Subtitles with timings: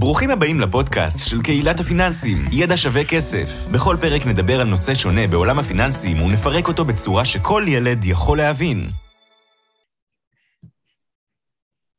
[0.00, 3.48] ברוכים הבאים לפודקאסט של קהילת הפיננסים, ידע שווה כסף.
[3.74, 8.90] בכל פרק נדבר על נושא שונה בעולם הפיננסים ונפרק אותו בצורה שכל ילד יכול להבין.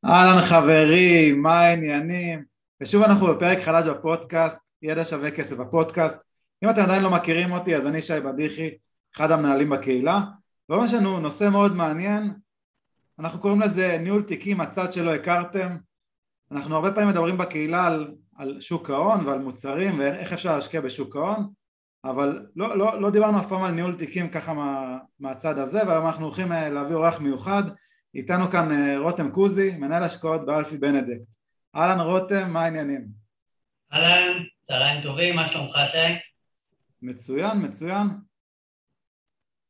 [0.06, 2.44] אהלן חברים, מה העניינים?
[2.82, 6.18] ושוב אנחנו בפרק חדש בפודקאסט, ידע שווה כסף בפודקאסט.
[6.64, 8.70] אם אתם עדיין לא מכירים אותי, אז אני שי בדיחי,
[9.16, 10.20] אחד המנהלים בקהילה.
[10.70, 12.34] והיום יש לנו נושא מאוד מעניין,
[13.20, 15.89] אנחנו קוראים לזה ניהול תיקים, הצד שלא הכרתם.
[16.52, 21.16] אנחנו הרבה פעמים מדברים בקהילה על, על שוק ההון ועל מוצרים ואיך אפשר להשקיע בשוק
[21.16, 21.50] ההון
[22.04, 26.06] אבל לא, לא, לא דיברנו אף פעם על ניהול תיקים ככה מה, מהצד הזה והיום
[26.06, 27.64] אנחנו הולכים אה, להביא אורח מיוחד
[28.16, 31.22] איתנו כאן אה, רותם קוזי, מנהל השקעות באלפי בנדקט
[31.76, 33.08] אהלן רותם, מה העניינים?
[33.94, 36.20] אהלן, צהריים טובים, מה שלומך שי?
[37.02, 38.08] מצוין, מצוין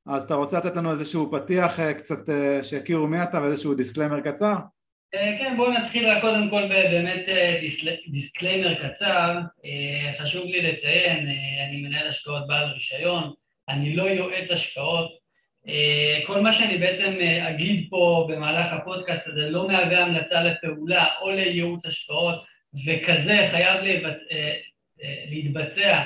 [0.06, 2.20] אז אתה רוצה לתת לנו איזשהו פתיח אה, קצת
[2.62, 4.56] שיכירו מי אתה ואיזשהו דיסקליימר קצר?
[5.14, 7.60] אה, כן, בואו נתחיל קודם כל באמת אה,
[8.08, 9.40] דיסקליימר קצר.
[9.66, 11.28] אה, חשוב לי לציין,
[11.68, 13.34] אני מנהל השקעות בעל רישיון,
[13.70, 15.20] אני לא יועץ השקעות.
[16.26, 17.18] כל מה שאני בעצם
[17.50, 22.44] אגיד פה במהלך הפודקאסט הזה לא מהווה המלצה לפעולה או לייעוץ השקעות,
[22.86, 23.82] וכזה חייב
[25.30, 26.04] להתבצע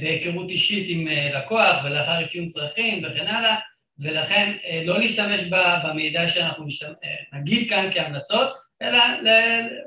[0.00, 3.56] בהיכרות אישית עם לקוח ולאחר אפיון צרכים וכן הלאה.
[3.98, 5.40] ולכן אה, לא להשתמש
[5.84, 6.66] במידע שאנחנו
[7.04, 8.48] אה, נגיד כאן כהמלצות,
[8.82, 8.98] אלא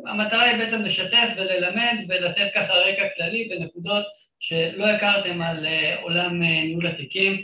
[0.07, 4.05] המטרה היא בעצם לשתף וללמד ולתת ככה רקע כללי בנקודות
[4.39, 7.43] שלא הכרתם על אה, עולם ניהול התיקים,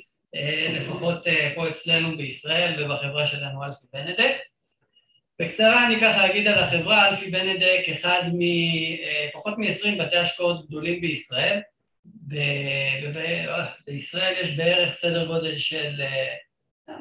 [0.74, 4.36] לפחות פה אצלנו בישראל ובחברה שלנו אלפי בנדק.
[5.40, 11.60] בקצרה אני ככה אגיד על החברה, אלפי בנדק, אחד מפחות מ-20 בתי השקעות גדולים בישראל.
[13.88, 16.02] בישראל יש בערך סדר גודל של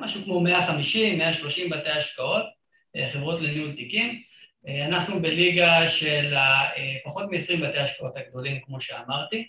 [0.00, 2.44] משהו כמו 150, 130 בתי השקעות,
[2.96, 4.22] אה, חברות לניהול תיקים.
[4.68, 6.68] אה, אנחנו בליגה של אה,
[7.04, 9.48] פחות מ-20 בתי השקעות הגדולים, כמו שאמרתי.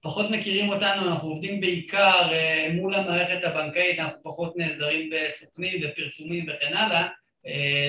[0.00, 2.28] פחות מכירים אותנו, אנחנו עובדים בעיקר
[2.74, 7.08] מול המערכת הבנקאית, אנחנו פחות נעזרים בסוכנים ופרסומים וכן הלאה,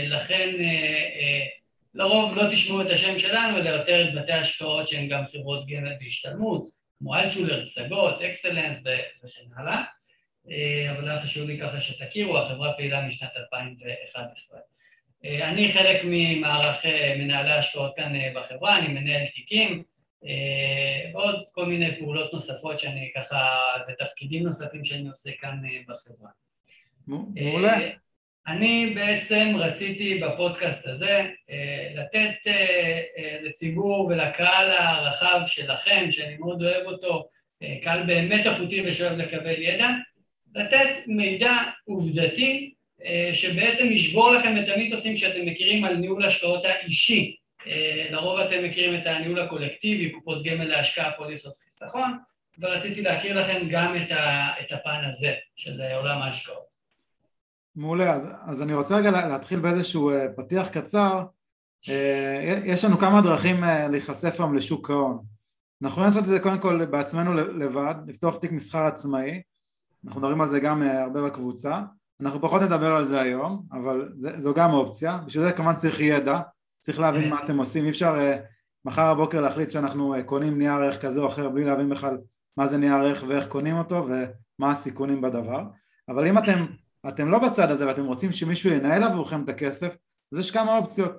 [0.07, 0.50] לכן
[1.94, 5.94] לרוב לא תשמעו את השם שלנו, אלא יותר את בתי השקעות שהן גם חברות גמל
[6.01, 6.67] והשתלמות,
[7.00, 9.83] כמו אלטשולר, פסגות, אקסלנס וכן הלאה.
[10.51, 14.59] אה, אבל היה חשוב לי ככה שתכירו, החברה פעילה משנת 2011.
[15.25, 19.83] אה, אני חלק ממערך אה, מנהלי ההשקעות כאן בחברה, אני מנהל תיקים,
[21.13, 23.57] ועוד כל מיני פעולות נוספות שאני ככה,
[23.89, 26.29] ותפקידים נוספים שאני עושה כאן בחברה.
[27.07, 27.77] מעולה.
[28.47, 31.25] אני בעצם רציתי בפודקאסט הזה
[31.95, 32.51] לתת
[33.43, 37.29] לציבור ולקהל הרחב שלכם, שאני מאוד אוהב אותו,
[37.83, 39.89] קהל באמת איכותי ושאוהב לקבל ידע,
[40.57, 41.53] לתת מידע
[41.85, 42.73] עובדתי
[43.06, 47.35] אה, שבעצם ישבור לכם את המיתוסים שאתם מכירים על ניהול השקעות האישי.
[47.68, 52.18] אה, לרוב אתם מכירים את הניהול הקולקטיבי, קופות גמל להשקעה, פוליסות חיסכון,
[52.59, 56.68] ורציתי להכיר לכם גם את, הפן הזה של עולם ההשקעות.
[57.75, 61.24] מעולה, אז, אז אני רוצה רגע להתחיל באיזשהו אה, פתיח קצר.
[62.66, 65.19] יש לנו כמה דרכים להיחשף היום לשוק ההון.
[65.81, 69.41] אנחנו יכולים לעשות את זה קודם כל בעצמנו לבד, לפתוח תיק מסחר עצמאי,
[70.07, 71.81] אנחנו מדברים על זה גם אה, הרבה בקבוצה,
[72.22, 76.00] אנחנו פחות נדבר על זה היום, אבל זה, זו גם אופציה, בשביל זה כמובן צריך
[76.00, 76.40] ידע,
[76.79, 78.40] צריך להבין מה אתם עושים, אי אפשר uh,
[78.85, 82.18] מחר בבוקר להחליט שאנחנו uh, קונים נייר ערך כזה או אחר בלי להבין בכלל
[82.57, 85.63] מה זה נייר ערך ואיך קונים אותו ומה הסיכונים בדבר,
[86.09, 86.66] אבל אם אתם,
[87.07, 89.95] אתם לא בצד הזה ואתם רוצים שמישהו ינהל עבורכם את הכסף,
[90.34, 91.13] אז יש כמה אופציות,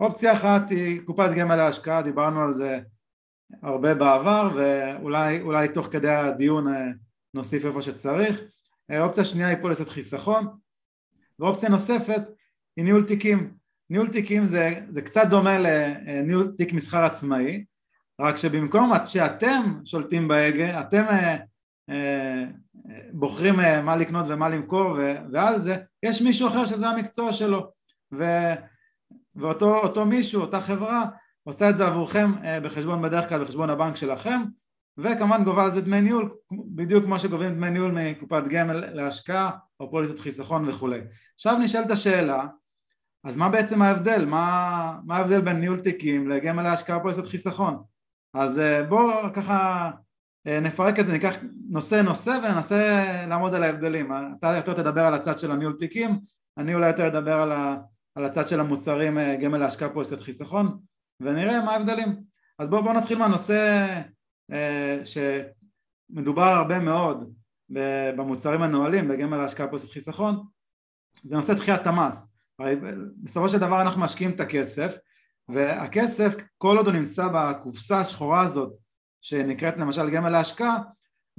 [0.00, 2.80] אופציה אחת היא קופת גמל להשקעה, דיברנו על זה
[3.62, 6.66] הרבה בעבר ואולי תוך כדי הדיון
[7.34, 8.40] נוסיף איפה שצריך.
[8.90, 10.46] אה, אופציה שנייה היא פוליסת חיסכון,
[11.38, 12.22] ואופציה נוספת
[12.76, 13.54] היא ניהול תיקים.
[13.90, 17.64] ניהול תיקים זה, זה קצת דומה לניהול תיק מסחר עצמאי,
[18.20, 21.36] רק שבמקום שאתם שולטים בהגה, אתם אה,
[21.90, 22.44] אה,
[23.12, 27.70] בוחרים אה, מה לקנות ומה למכור ו, ועל זה, יש מישהו אחר שזה המקצוע שלו,
[28.12, 28.24] ו,
[29.36, 31.04] ואותו מישהו, אותה חברה,
[31.44, 34.42] עושה את זה עבורכם אה, בחשבון בדרך כלל בחשבון הבנק שלכם
[34.98, 39.50] וכמובן גובה על זה דמי ניהול בדיוק כמו שגובים דמי ניהול מקופת גמל להשקעה
[39.80, 41.00] או פוליסת חיסכון וכולי.
[41.34, 42.46] עכשיו נשאלת השאלה
[43.24, 44.24] אז מה בעצם ההבדל?
[44.24, 47.82] מה, מה ההבדל בין ניהול תיקים לגמל להשקעה או פוליסת חיסכון?
[48.34, 49.90] אז אה, בואו ככה
[50.46, 51.34] אה, נפרק את זה, ניקח
[51.70, 54.12] נושא נושא וננסה לעמוד על ההבדלים.
[54.38, 56.20] אתה יותר תדבר על הצד של הניהול תיקים,
[56.58, 57.76] אני אולי יותר אדבר על, ה,
[58.14, 60.78] על הצד של המוצרים אה, גמל להשקעה פוליסת חיסכון
[61.20, 62.16] ונראה מה ההבדלים.
[62.58, 63.86] אז בואו בוא נתחיל מהנושא
[65.04, 67.34] שמדובר הרבה מאוד
[68.16, 70.42] במוצרים הנוהלים, בגמל ההשקעה פוסט חיסכון,
[71.24, 72.36] זה נושא דחיית המס.
[73.22, 74.96] בסופו של דבר אנחנו משקיעים את הכסף
[75.48, 78.72] והכסף, כל עוד הוא נמצא בקופסה השחורה הזאת,
[79.20, 80.76] שנקראת למשל גמל להשקעה,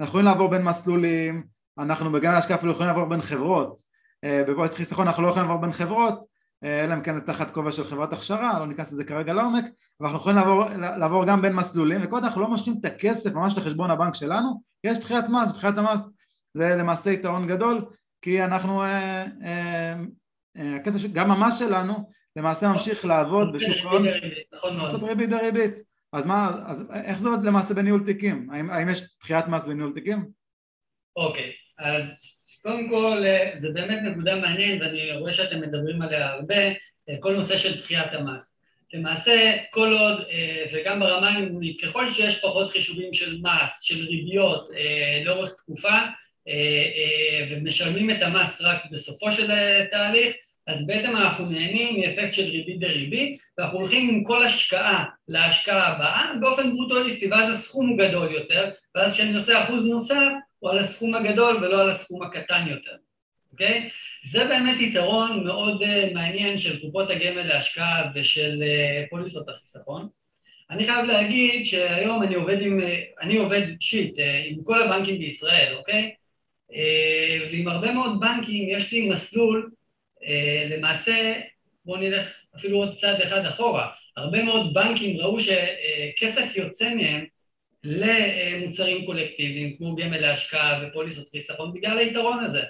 [0.00, 1.46] אנחנו יכולים לעבור בין מסלולים,
[1.78, 3.80] אנחנו בגמל להשקעה אפילו יכולים לעבור בין חברות,
[4.24, 6.24] אה, בפוליסט חיסכון אנחנו לא יכולים לעבור בין חברות, אה,
[6.64, 9.64] אלא אם כן זה תחת כובע של חברת הכשרה, לא ניכנס לזה כרגע לעומק,
[10.00, 10.64] אבל אנחנו יכולים לעבור,
[10.98, 14.98] לעבור גם בין מסלולים, עוד אנחנו לא משלים את הכסף ממש לחשבון הבנק שלנו, יש
[14.98, 16.10] דחיית מס, דחיית המס
[16.54, 17.84] זה למעשה יתרון גדול,
[18.22, 19.94] כי אנחנו, אה, אה,
[20.56, 24.04] אה, הכסף, גם המס שלנו למעשה ממשיך לעבוד בשוק ההון,
[24.54, 25.74] נכון לעשות ריבית דריבית,
[26.12, 28.50] אז מה, אז איך זה עוד למעשה בניהול תיקים?
[28.52, 30.28] האם, האם יש דחיית מס בניהול תיקים?
[31.16, 32.02] אוקיי, אז
[32.66, 33.22] קודם כל
[33.56, 36.54] זה באמת נקודה מעניינת ואני רואה שאתם מדברים עליה הרבה,
[37.20, 38.56] כל נושא של דחיית המס.
[38.92, 40.22] למעשה כל עוד,
[40.72, 44.68] וגם ברמה הניהולית, ככל שיש פחות חישובים של מס, של ריביות
[45.24, 45.98] לאורך תקופה,
[47.50, 49.46] ומשלמים את המס רק בסופו של
[49.90, 55.88] תהליך, אז בעצם אנחנו נהנים מאפקט של ריבית דריבית, ואנחנו הולכים עם כל השקעה להשקעה
[55.88, 60.32] הבאה באופן ברוטוליסטי, ואז הסכום הוא גדול יותר, ואז כשאני עושה אחוז נוסף,
[60.64, 62.96] הוא על הסכום הגדול ולא על הסכום הקטן יותר,
[63.52, 63.88] אוקיי?
[64.30, 70.08] זה באמת יתרון מאוד uh, מעניין של קופות הגמל להשקעה ושל uh, פוליסות החיסכון.
[70.70, 72.80] אני חייב להגיד שהיום אני עובד עם,
[73.20, 76.14] אני עובד uh, עם כל הבנקים בישראל, אוקיי?
[77.50, 79.70] ועם הרבה מאוד בנקים יש לי מסלול
[80.26, 81.40] אה, למעשה,
[81.84, 87.24] בואו נלך אפילו עוד צעד אחד אחורה, הרבה מאוד בנקים ראו שכסף יוצא מהם
[87.84, 92.62] למוצרים קולקטיביים, כמו גמל להשקעה ופוליסות חיסכון, בגלל היתרון הזה,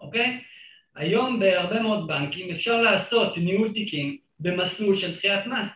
[0.00, 0.40] אוקיי?
[0.94, 5.68] היום בהרבה מאוד בנקים אפשר לעשות ניהול תיקים במסלול של דחיית מס.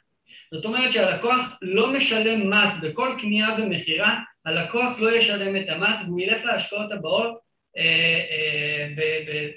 [0.55, 6.21] זאת אומרת שהלקוח לא משלם מס בכל קנייה ומכירה, הלקוח לא ישלם את המס והוא
[6.21, 7.39] ילך להשקעות הבאות
[7.77, 8.89] אה, אה,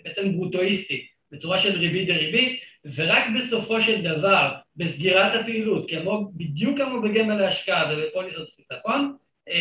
[0.04, 1.08] בעצם ברוטואיסטי.
[1.34, 2.60] בצורה של ריבית דריבית,
[2.96, 9.16] ורק בסופו של דבר, בסגירת הפעילות, כמו, בדיוק כמו בגמל להשקעה ובפוליסות חיסכון,
[9.50, 9.54] אה,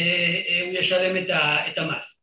[0.49, 2.23] אה, הוא ישלם את, ה, את המס.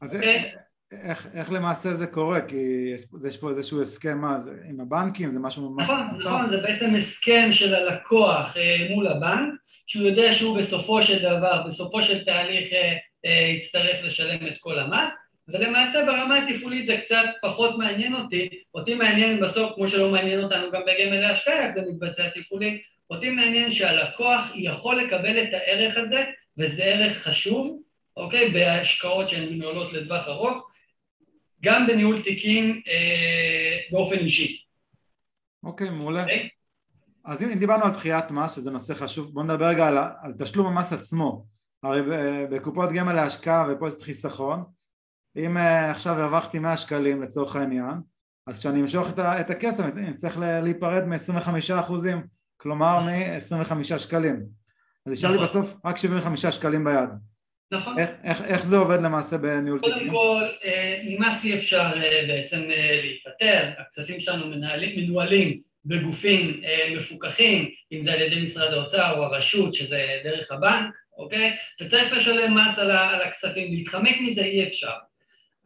[0.00, 0.16] אז okay?
[0.16, 0.52] אוקיי?
[0.92, 2.40] איך, איך למעשה זה קורה?
[2.40, 2.56] כי
[2.94, 5.84] יש, יש פה איזשהו הסכם מה, זה, עם הבנקים, זה משהו ממש...
[5.84, 9.54] נכון, נכון, זה בעצם הסכם של הלקוח אה, מול הבנק,
[9.86, 12.96] שהוא יודע שהוא בסופו של דבר, בסופו של תהליך אה,
[13.26, 15.10] אה, יצטרך לשלם את כל המס,
[15.48, 20.70] ולמעשה ברמה התפעולית זה קצת פחות מעניין אותי, אותי מעניין בסוף, כמו שלא מעניין אותנו
[20.72, 26.24] גם בגמל להשקעה, איך זה מתבצע תפעולית, אותי מעניין שהלקוח יכול לקבל את הערך הזה,
[26.58, 27.82] וזה ערך חשוב,
[28.16, 28.50] אוקיי?
[28.50, 30.70] בהשקעות שהן מנוהלות לטווח ארוך,
[31.62, 34.62] גם בניהול תיקים אה, באופן אישי.
[35.64, 36.22] אוקיי, מעולה.
[36.22, 36.48] אוקיי?
[37.24, 40.66] אז אם דיברנו על דחיית מס, שזה נושא חשוב, בואו נדבר רגע על, על תשלום
[40.66, 41.46] המס עצמו.
[41.82, 42.00] הרי
[42.50, 44.64] בקופות גמל להשקעה ופוליסט חיסכון,
[45.36, 47.94] אם אה, עכשיו הרווחתי 100 שקלים לצורך העניין,
[48.46, 52.22] אז כשאני אמשוך את הכסף אני צריך להיפרד מ-25 אחוזים,
[52.56, 54.42] כלומר מ-25 שקלים.
[55.06, 55.46] אז נשאר לי נכון.
[55.46, 57.08] בסוף רק 75 שקלים ביד.
[57.72, 57.98] נכון.
[57.98, 59.94] איך, איך, איך זה עובד למעשה בניהול תיקים?
[59.94, 62.60] קודם כל, אה, ממס אי אפשר אה, בעצם
[63.02, 66.60] להיפטר, הכספים שלנו מנהלים, מנוהלים בגופים
[66.96, 71.56] מפוקחים, אם זה על ידי משרד האוצר או הרשות, שזה דרך הבנק, אוקיי?
[71.80, 72.90] וצריך לשלם מס על
[73.24, 74.92] הכספים, להתחמק מזה אי אפשר.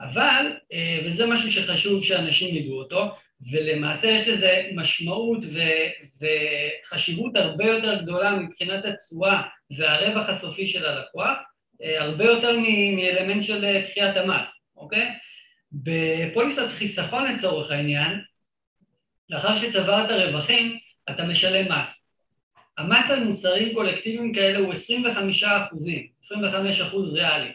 [0.00, 3.16] אבל, אה, וזה משהו שחשוב שאנשים ידעו אותו,
[3.50, 6.24] ולמעשה יש לזה משמעות ו-
[6.84, 9.42] וחשיבות הרבה יותר גדולה מבחינת התשואה
[9.76, 11.38] והרווח הסופי של הלקוח,
[11.82, 12.56] אה, הרבה יותר
[12.96, 14.46] מאלמנט של אה, דחיית המס,
[14.76, 15.08] אוקיי?
[15.72, 18.20] בפוליסת חיסכון לצורך העניין,
[19.30, 20.78] לאחר שצברת רווחים,
[21.10, 22.04] אתה משלם מס.
[22.78, 27.52] המס על מוצרים קולקטיביים כאלה הוא 25 אחוזים, 25 אחוז ריאלי.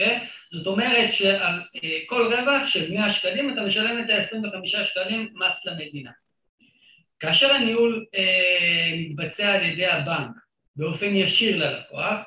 [0.00, 0.18] אוקיי?
[0.52, 5.66] זאת אומרת שעל אה, כל רווח של 100 שקלים אתה משלם את ה-25 שקלים מס
[5.66, 6.10] למדינה.
[7.20, 10.30] כאשר הניהול אה, מתבצע על ידי הבנק
[10.76, 12.18] באופן ישיר ללקוח,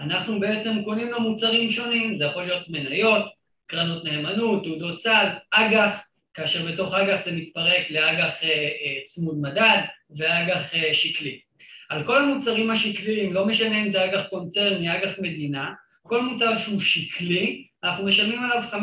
[0.00, 3.24] אנחנו בעצם קונים לו מוצרים שונים, זה יכול להיות מניות,
[3.66, 6.00] קרנות נאמנות, תעודות סל, אג"ח,
[6.34, 9.82] כאשר בתוך אג"ח זה מתפרק לאג"ח אה, אה, צמוד מדד
[10.16, 11.40] ואג"ח אה, שקלי.
[11.88, 15.72] על כל המוצרים השקליים, לא משנה אם זה אג"ח קונצרני, אג"ח מדינה,
[16.02, 18.76] כל מוצר שהוא שקלי, אנחנו משלמים עליו 15%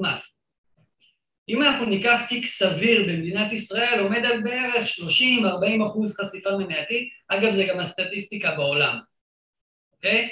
[0.00, 0.36] מס.
[1.48, 7.54] אם אנחנו ניקח תיק סביר במדינת ישראל, עומד על בערך 30-40 אחוז חשיפה מנייתית, אגב
[7.56, 8.98] זה גם הסטטיסטיקה בעולם,
[9.92, 10.28] אוקיי?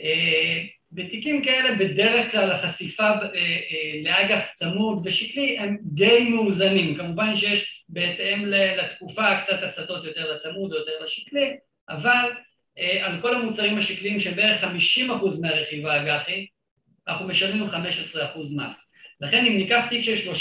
[0.00, 7.36] אה, בתיקים כאלה בדרך כלל החשיפה אה, אה, לאג"ח צמוד ושקלי הם די מאוזנים, כמובן
[7.36, 11.56] שיש בהתאם לתקופה קצת הסטות יותר לצמוד או יותר לשקלי,
[11.88, 12.30] אבל
[12.78, 14.66] על כל המוצרים השקליים שהם בערך 50%
[15.40, 16.46] מהרכיב האג"חי,
[17.08, 17.74] אנחנו משלמים 15%
[18.56, 18.76] מס.
[19.20, 20.34] לכן אם ניקח תיק של 30%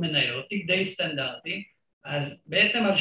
[0.00, 1.64] מניות, תיק די סטנדרטי,
[2.04, 2.94] אז בעצם על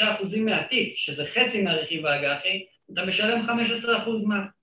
[0.00, 3.50] 35% מהתיק, שזה חצי מהרכיב האג"חי, אתה משלם 15%
[4.28, 4.60] מס.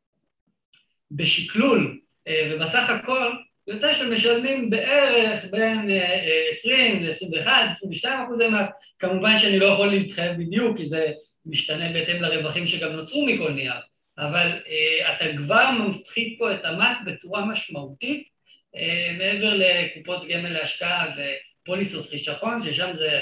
[1.11, 3.31] בשקלול אה, ובסך הכל
[3.67, 5.89] יוצא שאתם משלמים בערך בין
[6.49, 8.67] 20 ל-21, 22 אחוזי מס,
[8.99, 11.11] כמובן שאני לא יכול להתחייב בדיוק כי זה
[11.49, 13.73] משתנה בהתאם לרווחים שגם נוצרו מכל נייר,
[14.17, 18.27] אבל uh, אתה כבר מפחית פה את המס בצורה משמעותית
[18.75, 18.79] uh,
[19.17, 21.05] מעבר לקופות גמל להשקעה
[21.63, 23.19] ופוליסות חיסכון, ששם זה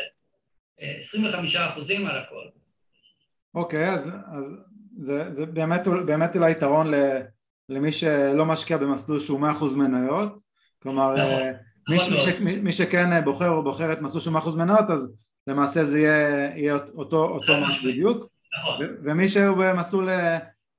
[0.80, 2.46] uh, 25 אחוזים על הכל.
[3.56, 4.52] אוקיי, okay, אז, אז
[4.98, 6.92] זה, זה באמת, באמת אולי יתרון
[7.70, 10.42] למי שלא משקיע במסלול שהוא 100% מניות,
[10.84, 11.52] כלומר נכון, אה,
[11.90, 14.90] מי, נכון מי, ש, מי, מי שכן אה, בוחר או בוחרת מסלול שהוא 100% מניות
[14.90, 15.14] אז
[15.48, 18.86] למעשה זה יהיה, יהיה אותו, אותו מס בדיוק, נכון.
[19.04, 20.10] ומי שהוא במסלול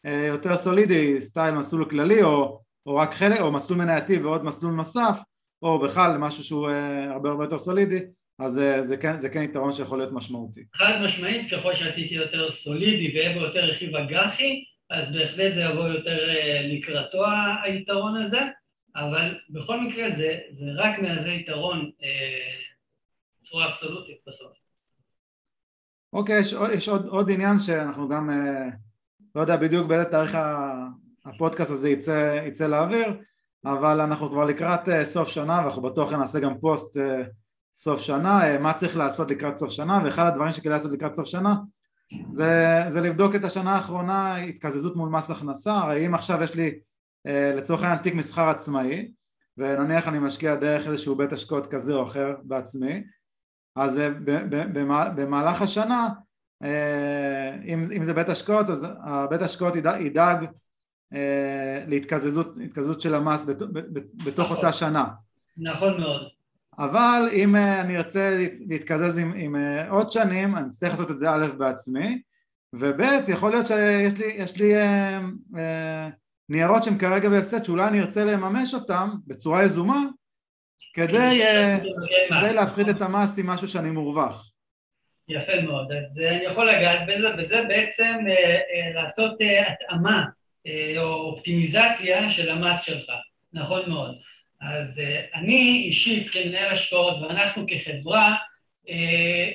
[0.06, 4.72] אה, יותר סולידי, סטייל מסלול כללי או, או רק חלק, או מסלול מנייתי ועוד מסלול
[4.72, 5.18] נוסף,
[5.62, 6.68] או בכלל משהו שהוא
[7.10, 8.00] הרבה הרבה יותר סולידי,
[8.38, 10.60] אז זה כן, זה כן יתרון שיכול להיות משמעותי.
[10.74, 15.60] חד משמעית, ככל שהתיק יהיה יותר סולידי ויהיה בו יותר רכיב אג"חי, אז בהחלט זה
[15.60, 17.24] יבוא יותר אה, לקראתו
[17.62, 18.40] היתרון הזה,
[18.96, 22.65] אבל בכל מקרה זה, זה רק מהווה יתרון אה,
[23.46, 24.52] בצורה אבסולוטית בסוף.
[26.12, 28.68] אוקיי, יש, יש עוד, עוד עניין שאנחנו גם, אה,
[29.34, 30.38] לא יודע בדיוק באיזה תאריך
[31.24, 33.08] הפודקאסט הזה יצא, יצא לאוויר,
[33.64, 36.96] אבל אנחנו כבר לקראת סוף שנה ואנחנו בטוח נעשה גם פוסט
[37.76, 41.54] סוף שנה, מה צריך לעשות לקראת סוף שנה, ואחד הדברים שכדאי לעשות לקראת סוף שנה
[42.32, 46.78] זה, זה לבדוק את השנה האחרונה התקזזות מול מס הכנסה, הרי אם עכשיו יש לי
[47.26, 49.12] אה, לצורך העניין תיק מסחר עצמאי
[49.56, 53.02] ונניח אני משקיע דרך איזשהו בית השקעות כזה או אחר בעצמי
[53.76, 54.10] אז אה,
[55.14, 56.08] במהלך השנה
[56.62, 60.46] אה, אם, אם זה בית השקעות אז הבית השקעות ידאג, ידאג
[61.86, 63.44] להתקזזות של המס
[64.24, 64.56] בתוך נכון.
[64.56, 65.04] אותה שנה
[65.56, 66.22] נכון מאוד
[66.78, 71.18] אבל אם אה, אני ארצה להתקזז עם, עם אה, עוד שנים, אני אצטרך לעשות את
[71.18, 72.22] זה א' בעצמי,
[72.72, 75.20] וב' יכול להיות שיש לי, יש לי אה,
[75.56, 76.08] אה,
[76.48, 80.02] ניירות שהם כרגע בהפסד שאולי אני ארצה לממש אותם בצורה יזומה
[80.96, 81.78] כדי, אה,
[82.28, 84.50] כדי להפחית את המס עם משהו שאני מורווח.
[85.28, 90.24] יפה מאוד, אז אני יכול לגעת בזה, בזה בעצם אה, אה, לעשות אה, התאמה
[90.66, 93.10] אה, או אופטימיזציה של המס שלך,
[93.52, 94.14] נכון מאוד.
[94.60, 95.00] אז
[95.34, 98.34] אני אישית כמנהל השקעות ואנחנו כחברה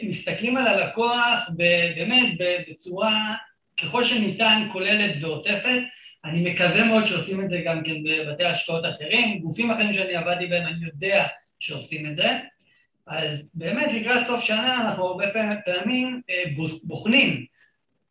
[0.03, 1.49] מסתכלים על הלקוח
[1.95, 2.27] באמת
[2.69, 3.35] בצורה
[3.81, 5.81] ככל שניתן כוללת ועוטפת
[6.25, 10.47] אני מקווה מאוד שעושים את זה גם כן בבתי השקעות אחרים, גופים אחרים שאני עבדתי
[10.47, 11.27] בהם אני יודע
[11.59, 12.39] שעושים את זה.
[13.07, 15.25] אז באמת לקראת סוף שנה אנחנו הרבה
[15.65, 16.49] פעמים uh,
[16.83, 17.45] בוחנים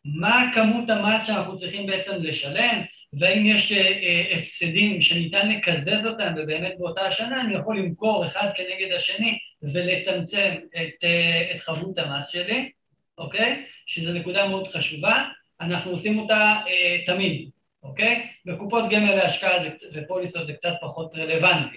[0.04, 6.32] מה כמות המס שאנחנו צריכים בעצם לשלם והאם יש אה, אה, הפסדים שניתן לקזז אותם
[6.36, 12.28] ובאמת באותה השנה אני יכול למכור אחד כנגד השני ולצמצם את, אה, את חבות המס
[12.28, 12.70] שלי,
[13.18, 13.64] אוקיי?
[13.86, 15.24] שזו נקודה מאוד חשובה,
[15.60, 17.50] אנחנו עושים אותה אה, תמיד,
[17.82, 18.26] אוקיי?
[18.46, 19.58] בקופות גמל להשקעה
[19.94, 21.76] ופוליסות זה קצת פחות רלוונטי.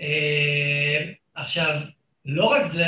[0.00, 1.80] אה, עכשיו,
[2.24, 2.86] לא רק זה,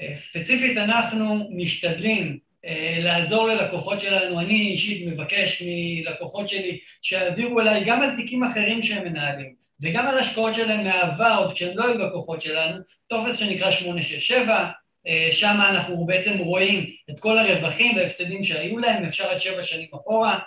[0.00, 7.84] אה, ספציפית אנחנו משתדלים אה, לעזור ללקוחות שלנו, אני אישית מבקש מלקוחות שלי שיעבירו אליי
[7.84, 11.98] גם על תיקים אחרים שהם מנהלים וגם על השקעות שלהם מהעבר עוד כשהם לא היו
[11.98, 12.78] לקוחות שלנו,
[13.08, 14.70] טופס שנקרא 867,
[15.06, 19.88] אה, שם אנחנו בעצם רואים את כל הרווחים וההפסדים שהיו להם, אפשר עד שבע שנים
[19.94, 20.38] אחורה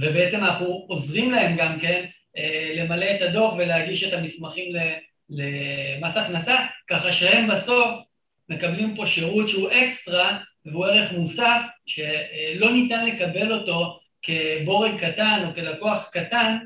[0.00, 2.04] ובעצם אנחנו עוזרים להם גם כן
[2.76, 4.72] למלא את הדוח ולהגיש את המסמכים
[5.30, 6.56] למס הכנסה,
[6.90, 7.98] ככה שהם בסוף
[8.48, 15.54] מקבלים פה שירות שהוא אקסטרה והוא ערך מוסף שלא ניתן לקבל אותו כבורג קטן או
[15.54, 16.58] כלקוח קטן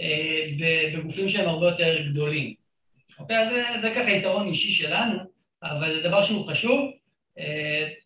[0.00, 0.46] אה,
[0.92, 2.54] בגופים שהם הרבה יותר גדולים.
[3.18, 5.18] אוקיי, אז זה, זה ככה יתרון אישי שלנו,
[5.62, 6.94] אבל זה דבר שהוא חשוב, אה,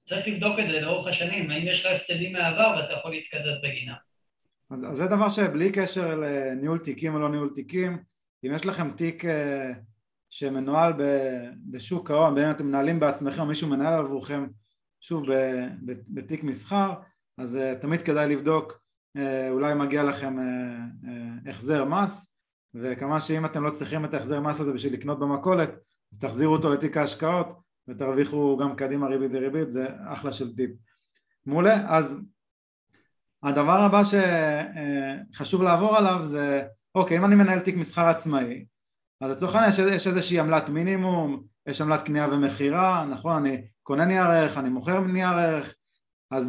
[0.08, 3.94] צריך לבדוק את זה לאורך השנים, האם יש לך הפסדים מהעבר ואתה יכול להתקזז בגינם.
[4.70, 7.98] אז, אז זה דבר שבלי קשר לניהול תיקים או לא ניהול תיקים,
[8.46, 9.72] אם יש לכם תיק אה,
[10.30, 10.92] שמנוהל
[11.70, 14.46] בשוק ההון, בין אם אתם מנהלים בעצמכם או מישהו מנהל עבורכם
[15.00, 15.24] שוב
[16.08, 16.92] בתיק מסחר,
[17.38, 18.80] אז אה, תמיד כדאי לבדוק
[19.16, 22.34] אה, אולי מגיע לכם אה, החזר מס
[22.74, 25.70] וכמה שאם אתם לא צריכים את ההחזר מס הזה בשביל לקנות במכולת
[26.12, 27.46] אז תחזירו אותו לתיק ההשקעות
[27.88, 30.70] ותרוויחו גם קדימה ריבית דריבית, זה אחלה של טיפ.
[31.46, 32.20] מעולה, אז
[33.42, 34.02] הדבר הבא
[35.32, 36.62] שחשוב לעבור עליו זה
[36.94, 38.64] אוקיי אם אני מנהל תיק מסחר עצמאי
[39.20, 44.04] אז לצורך העניין יש, יש איזושהי עמלת מינימום, יש עמלת קנייה ומכירה, נכון, אני קונה
[44.04, 45.74] נייר ערך, אני מוכר נייר ערך,
[46.30, 46.48] אז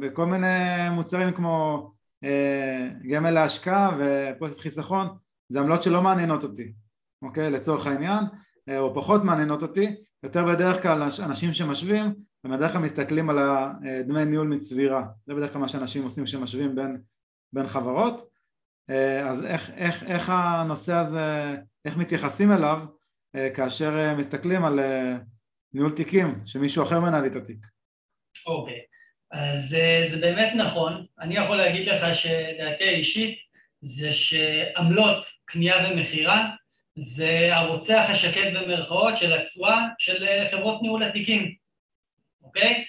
[0.00, 1.90] בכל מיני מוצרים כמו
[2.24, 5.08] אה, גמל להשקעה ופוסט חיסכון,
[5.48, 6.72] זה עמלות שלא מעניינות אותי,
[7.22, 8.24] אוקיי, לצורך העניין,
[8.68, 12.14] אה, או פחות מעניינות אותי, יותר בדרך כלל אנשים שמשווים
[12.44, 13.38] הם בדרך כלל מסתכלים על
[14.04, 15.04] דמי ניהול מצבירה.
[15.26, 17.00] זה בדרך כלל מה שאנשים עושים כשמשווים בין,
[17.52, 18.32] בין חברות.
[19.24, 22.78] אז איך, איך, איך הנושא הזה, איך מתייחסים אליו
[23.54, 24.80] כאשר מסתכלים על
[25.72, 27.66] ניהול תיקים שמישהו אחר מנהל את התיק
[28.46, 29.36] אוקיי, okay.
[29.36, 29.68] אז
[30.10, 33.38] זה באמת נכון, אני יכול להגיד לך שדעתי האישית
[33.80, 36.50] זה שעמלות קנייה ומכירה
[36.96, 41.54] זה הרוצח השקט במרכאות של התשואה של חברות ניהול התיקים,
[42.42, 42.84] אוקיי?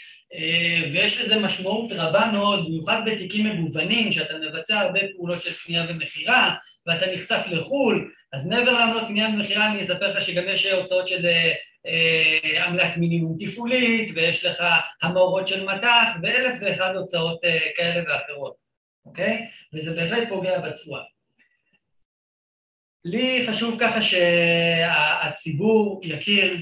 [0.94, 6.56] ויש לזה משמעות רבה מאוד, במיוחד בתיקים מגוונים, שאתה מבצע הרבה פעולות של קנייה ומכירה,
[6.86, 11.26] ואתה נחשף לחו"ל, אז מעבר לעמלות קנייה ומכירה אני אספר לך שגם יש הוצאות של
[11.86, 14.64] אה, עמלת מינימום תפעולית, ויש לך
[15.02, 17.40] המורות של מט"ח, ואלף ואחד הוצאות
[17.76, 18.56] כאלה ואחרות,
[19.06, 19.48] אוקיי?
[19.74, 21.13] וזה בהחלט פוגע בתשואה.
[23.06, 26.58] לי חשוב ככה שהציבור יכיר,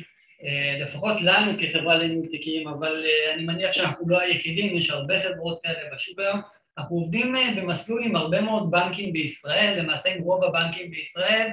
[0.81, 2.27] לפחות לנו כחברה לניהול
[2.67, 6.41] אבל אני מניח שאנחנו לא היחידים, יש הרבה חברות כאלה בשוק היום,
[6.77, 11.49] אנחנו עובדים במסלול עם הרבה מאוד בנקים בישראל, למעשה עם רוב הבנקים בישראל,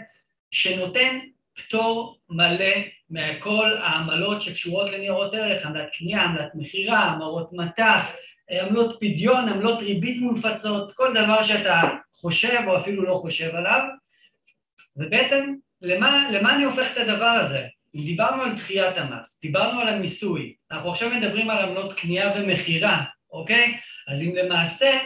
[0.50, 1.18] שנותן
[1.56, 2.74] פטור מלא
[3.10, 8.12] מכל העמלות שקשורות לניירות ערך, עמלת קנייה, עמלת מכירה, המרות מט"ח,
[8.50, 11.80] עמלות פדיון, עמלות ריבית מונפצות, כל דבר שאתה
[12.14, 13.80] חושב או אפילו לא חושב עליו,
[14.98, 17.62] ובעצם למה, למה אני הופך את הדבר הזה?
[17.94, 23.02] דיברנו על דחיית המס, דיברנו על המיסוי, אנחנו עכשיו מדברים על עמלות קנייה ומכירה,
[23.32, 23.76] אוקיי?
[24.08, 24.98] אז אם למעשה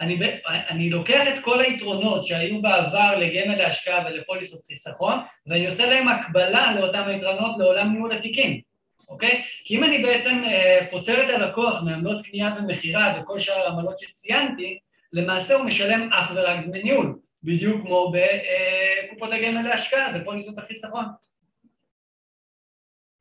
[0.00, 6.08] אני, אני לוקח את כל היתרונות שהיו בעבר לגמל להשקעה ולפוליסות חיסכון ואני עושה להם
[6.08, 8.60] הקבלה לאותם היתרונות לעולם ניהול התיקים,
[9.08, 9.42] אוקיי?
[9.64, 14.78] כי אם אני בעצם אה, פוטר את הלקוח מעמלות קנייה ומכירה וכל שאר העמלות שציינתי,
[15.12, 21.04] למעשה הוא משלם אך ורק דמי ניהול, בדיוק כמו בקופות הגמל להשקעה בפוליסות החיסכון.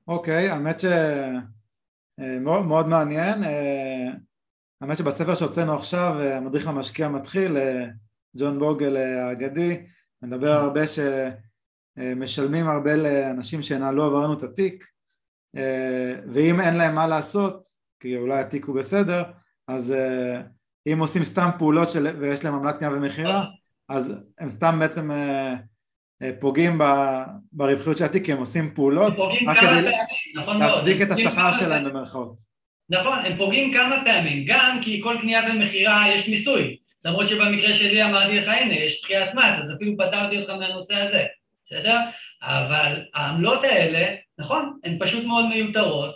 [0.08, 3.44] אוקיי, האמת שמאוד מאוד מעניין.
[3.44, 4.08] אה,
[4.82, 7.86] האמת שבספר שהוצאנו עכשיו, אה, המדריך המשקיע מתחיל, אה,
[8.38, 9.86] ג'ון בוגל האגדי,
[10.22, 14.86] מדבר הרבה שמשלמים הרבה לאנשים שינהלו עברנו את התיק,
[16.34, 19.24] ואם אין להם מה לעשות, כי אולי התיק הוא בסדר,
[19.68, 19.94] אז
[20.88, 23.46] אם עושים סתם פעולות של, ויש להם עמלת קנייה ומכירה,
[23.92, 25.54] אז הם סתם בעצם אה,
[26.22, 26.82] אה, פוגעים
[27.52, 29.14] ברווחיות של התיק כי הם עושים פעולות
[29.48, 29.92] רק כדי
[30.36, 32.52] נכון להצדיק את השכר שלהם במרכאות.
[32.90, 38.04] נכון, הם פוגעים כמה פעמים, גם כי כל קנייה ומכירה יש מיסוי, למרות שבמקרה שלי
[38.04, 41.26] אמרתי לך הנה יש דחיית מס, אז אפילו פתרתי אותך מהנושא הזה,
[41.66, 42.00] בסדר?
[42.42, 46.16] אבל העמלות האלה, נכון, הן פשוט מאוד מיותרות,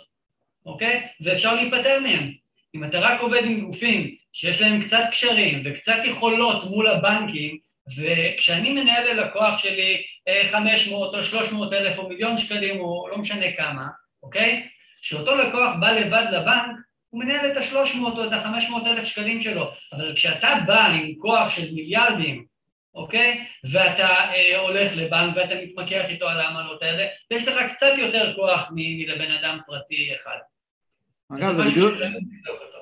[0.66, 1.06] אוקיי?
[1.20, 2.32] ואפשר להיפטר מהן.
[2.74, 7.65] אם אתה רק עובד עם גופים שיש להם קצת קשרים וקצת יכולות מול הבנקים,
[7.96, 10.02] וכשאני מנהל ללקוח שלי
[10.50, 13.86] 500 אה, או 300 אלף או מיליון שקלים או לא משנה כמה,
[14.22, 14.68] אוקיי?
[15.02, 16.76] כשאותו לקוח בא לבד לבנק,
[17.08, 21.50] הוא מנהל את ה-300 או את ה-500 אלף שקלים שלו, אבל כשאתה בא עם כוח
[21.50, 22.44] של מיליארדים,
[22.94, 23.44] אוקיי?
[23.70, 28.70] ואתה אה, הולך לבנק ואתה מתמקח איתו על העמלות האלה, יש לך קצת יותר כוח
[28.74, 30.38] מלבן אדם פרטי אחד.
[31.32, 31.94] אגב, זה בדיוק,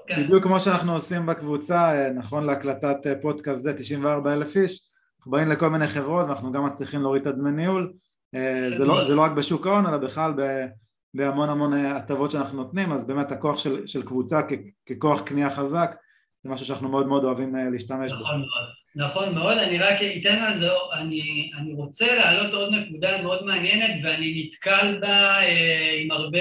[0.06, 0.22] כן.
[0.22, 4.80] בדיוק כמו שאנחנו עושים בקבוצה, אה, נכון להקלטת אה, פודקאסט זה, 94 אלף איש,
[5.24, 7.92] אנחנו באים לכל מיני חברות ואנחנו גם מצליחים להוריד את הדמי ניהול,
[8.34, 10.32] אה, זה לא, זה לא רק בשוק ההון אלא בכלל
[11.14, 14.52] בהמון המון הטבות שאנחנו נותנים, אז באמת הכוח של, של קבוצה כ,
[14.90, 15.94] ככוח קנייה חזק
[16.42, 18.18] זה משהו שאנחנו מאוד מאוד אוהבים להשתמש בו.
[18.18, 23.22] נכון מאוד, נכון מאוד, אני רק אתן על זה, אני, אני רוצה להעלות עוד נקודה
[23.22, 26.38] מאוד מעניינת ואני נתקל בה אה, עם הרבה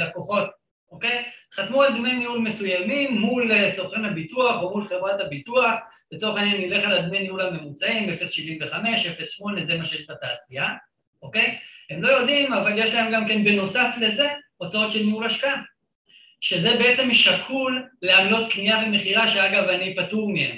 [0.00, 0.48] לקוחות,
[0.92, 1.22] אוקיי?
[1.54, 5.72] חתמו על דמי ניהול מסוימים מול אה, סוכן הביטוח או מול חברת הביטוח,
[6.12, 8.14] לצורך העניין נלך על הדמי ניהול הממוצעים, 0.75,
[8.62, 10.68] 0.8, זה מה שיש בתעשייה,
[11.22, 11.58] אוקיי?
[11.90, 15.62] הם לא יודעים, אבל יש להם גם כן בנוסף לזה הוצאות של ניהול השקעה,
[16.40, 20.56] שזה בעצם שקול לעמלות קנייה ומכירה, שאגב אני פטור מהם,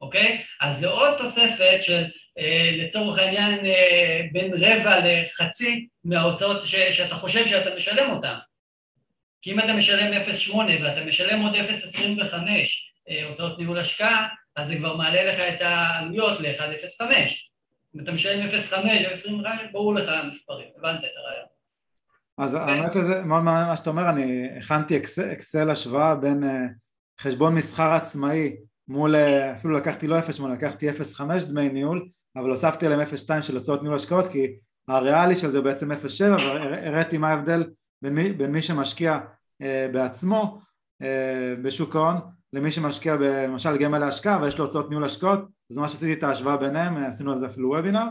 [0.00, 0.42] אוקיי?
[0.60, 2.04] אז זו עוד תוספת של
[2.38, 8.34] אה, לצורך העניין אה, בין רבע לחצי מההוצאות ש, שאתה חושב שאתה משלם אותן.
[9.42, 11.98] כי אם אתה משלם 0.8 ואתה משלם עוד 0.25
[13.28, 17.02] הוצאות ניהול השקעה, אז זה כבר מעלה לך את העלויות ל-1.05.
[17.96, 18.74] אם אתה משלם 0.5,
[19.26, 19.28] 0.25,
[19.72, 21.46] ברור לך המספרים, הבנת את הרעיון.
[22.38, 25.00] אז האמת שזה מעניין מה שאתה אומר, אני הכנתי
[25.32, 26.66] אקסל השוואה בין אה,
[27.20, 28.56] חשבון מסחר עצמאי
[28.88, 33.56] מול, אה, אפילו לקחתי לא 0.8, לקחתי 0.5 דמי ניהול, אבל הוספתי עליהם 0.2 של
[33.56, 34.56] הוצאות ניהול השקעות, כי
[34.88, 37.64] הריאלי של זה בעצם 0.7, והראיתי מה ההבדל
[38.02, 39.18] בין מי, בין מי שמשקיע
[39.62, 40.60] אה, בעצמו
[41.02, 45.94] אה, בשוק ההון למי שמשקיע למשל גמל להשקעה ויש לו הוצאות ניהול השקעות אז ממש
[45.94, 48.06] עשיתי את ההשוואה ביניהם, אה, עשינו על זה אפילו וובינר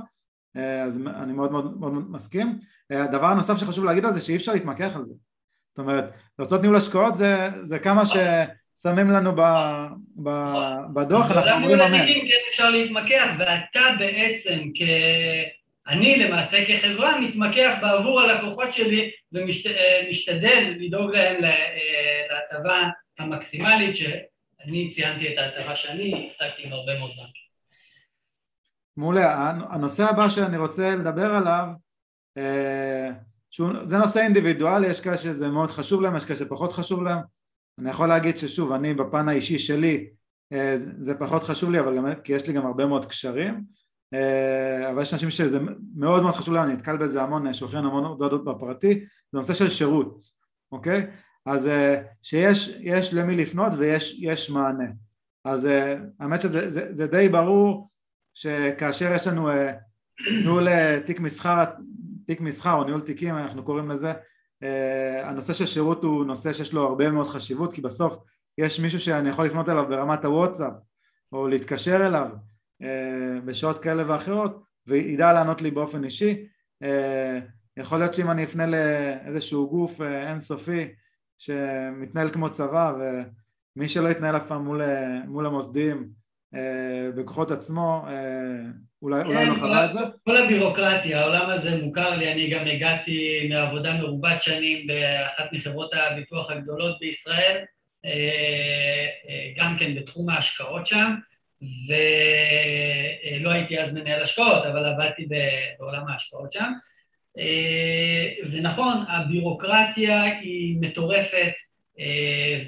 [0.85, 2.59] אז אני מאוד מאוד, מאוד מסכים.
[2.89, 5.13] הדבר הנוסף שחשוב להגיד על זה שאי אפשר להתמקח על זה.
[5.69, 6.05] זאת אומרת,
[6.39, 9.41] לעשות ניהול השקעות זה, זה כמה ששמים לנו ב,
[10.23, 10.29] ב,
[10.93, 12.05] בדוח, אנחנו אמורים לממן.
[12.49, 14.81] אפשר להתמקח, ואתה בעצם כ...
[15.87, 21.41] אני למעשה כחברה מתמקח בעבור הלקוחות שלי ומשתדל לדאוג להם
[22.31, 22.89] להטבה
[23.19, 27.47] המקסימלית שאני ציינתי את ההטבה שאני הצגתי עם הרבה מאוד בנקים.
[28.97, 31.67] מעולה, הנושא הבא שאני רוצה לדבר עליו
[32.37, 33.09] אה,
[33.51, 37.19] שהוא, זה נושא אינדיבידואלי, יש כאלה שזה מאוד חשוב להם, יש כאלה שפחות חשוב להם
[37.79, 40.09] אני יכול להגיד ששוב, אני בפן האישי שלי
[40.53, 43.63] אה, זה פחות חשוב לי, אבל גם, כי יש לי גם הרבה מאוד קשרים
[44.13, 45.59] אה, אבל יש אנשים שזה
[45.95, 48.93] מאוד מאוד חשוב להם, אני נתקל בזה המון, שולחים המון הודעות בפרטי,
[49.31, 50.25] זה נושא של שירות,
[50.71, 51.07] אוקיי?
[51.47, 51.69] אז
[52.23, 54.87] שיש למי לפנות ויש מענה.
[55.45, 55.67] אז
[56.19, 57.89] האמת שזה זה, זה די ברור
[58.33, 59.49] שכאשר יש לנו
[60.43, 60.67] ניהול
[61.05, 61.63] תיק מסחר
[62.27, 64.13] תיק מסחר או ניהול תיקים אנחנו קוראים לזה
[64.63, 68.17] אה, הנושא של שירות הוא נושא שיש לו הרבה מאוד חשיבות כי בסוף
[68.57, 70.73] יש מישהו שאני יכול לפנות אליו ברמת הוואטסאפ
[71.31, 72.29] או להתקשר אליו
[72.81, 76.47] אה, בשעות כאלה ואחרות וידע לענות לי באופן אישי.
[76.83, 77.39] אה,
[77.77, 80.87] יכול להיות שאם אני אפנה לאיזשהו גוף אינסופי
[81.37, 82.93] שמתנהל כמו צבא
[83.75, 84.81] ומי שלא יתנהל אף פעם מול,
[85.27, 86.09] מול המוסדיים
[87.15, 88.05] בכוחות עצמו
[89.01, 89.99] אולי, כן, אולי לא חווה את זה?
[90.23, 96.51] כל הבירוקרטיה, העולם הזה מוכר לי, אני גם הגעתי מעבודה מרובת שנים באחת מחברות הביטוח
[96.51, 97.63] הגדולות בישראל,
[98.05, 98.11] אה,
[99.29, 101.15] אה, גם כן בתחום ההשקעות שם,
[101.87, 105.27] ולא הייתי אז מנהל השקעות, אבל עבדתי
[105.79, 106.71] בעולם ההשקעות שם.
[107.39, 111.51] אה, ונכון, הבירוקרטיה היא מטורפת,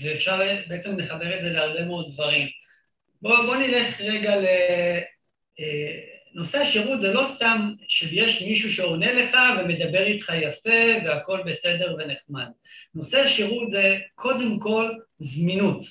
[0.01, 2.47] ואפשר בעצם לחבר את זה להרבה מאוד דברים.
[3.21, 4.45] בואו בוא נלך רגע ל...
[6.33, 12.47] נושא השירות זה לא סתם שיש מישהו שעונה לך ומדבר איתך יפה והכל בסדר ונחמד.
[12.95, 15.85] נושא השירות זה קודם כל זמינות.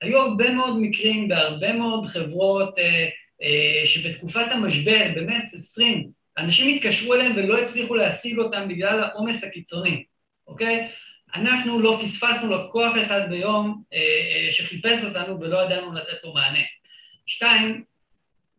[0.00, 3.08] היו הרבה מאוד מקרים בהרבה מאוד חברות אה,
[3.42, 10.04] אה, שבתקופת המשבר, באמת עשרים, אנשים התקשרו אליהם ולא הצליחו להשיג אותם בגלל העומס הקיצוני,
[10.46, 10.88] אוקיי?
[11.34, 16.60] אנחנו לא פספסנו לקוח אחד ביום אה, אה, שחיפש אותנו ולא ידענו לתת לו מענה.
[17.26, 17.84] שתיים,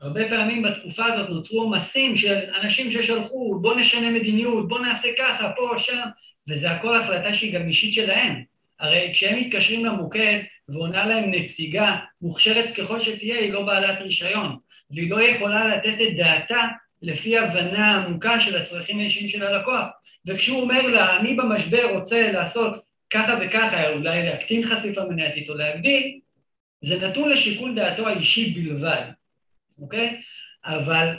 [0.01, 5.51] הרבה פעמים בתקופה הזאת נוצרו עומסים של אנשים ששלחו, בוא נשנה מדיניות, בוא נעשה ככה,
[5.55, 6.07] פה, שם,
[6.47, 8.43] וזה הכל החלטה שהיא גם אישית שלהם.
[8.79, 10.39] הרי כשהם מתקשרים למוקד
[10.69, 14.57] ועונה להם נציגה, מוכשרת ככל שתהיה, היא לא בעלת רישיון,
[14.91, 16.67] והיא לא יכולה לתת את דעתה
[17.01, 19.85] לפי הבנה עמוקה של הצרכים האישיים של הלקוח.
[20.25, 26.19] וכשהוא אומר לה, אני במשבר רוצה לעשות ככה וככה, אולי להקטין חשיפה מנייתית או להגדיל,
[26.81, 29.01] זה נתון לשיקול דעתו האישי בלבד.
[29.79, 30.21] אוקיי?
[30.65, 31.15] אבל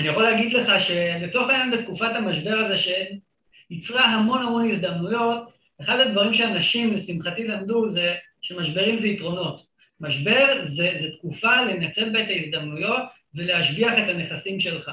[0.00, 6.34] אני יכול להגיד לך שלצורך העניין בתקופת המשבר הזה שיצרה המון המון הזדמנויות, אחד הדברים
[6.34, 9.66] שאנשים לשמחתי למדו זה שמשברים זה יתרונות.
[10.00, 13.02] משבר זה, זה תקופה לנצל בה את ההזדמנויות
[13.34, 14.90] ולהשביח את הנכסים שלך.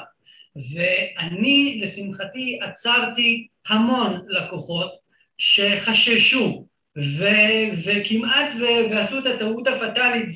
[0.55, 4.91] ואני לשמחתי עצרתי המון לקוחות
[5.37, 10.29] שחששו ו- וכמעט ו- ועשו את הטעות הפטאלית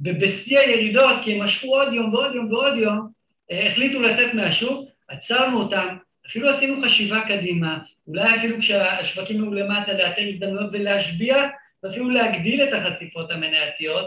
[0.00, 3.08] ובשיא הירידות, כי הם משכו עוד יום ועוד יום ועוד יום,
[3.50, 5.96] אה, החליטו לצאת מהשוק, עצרנו אותם,
[6.26, 11.48] אפילו עשינו חשיבה קדימה, אולי אפילו כשהשווקים היו למטה לאתר הזדמנויות ולהשביע,
[11.82, 14.06] ואפילו להגדיל את החשיפות המנייתיות,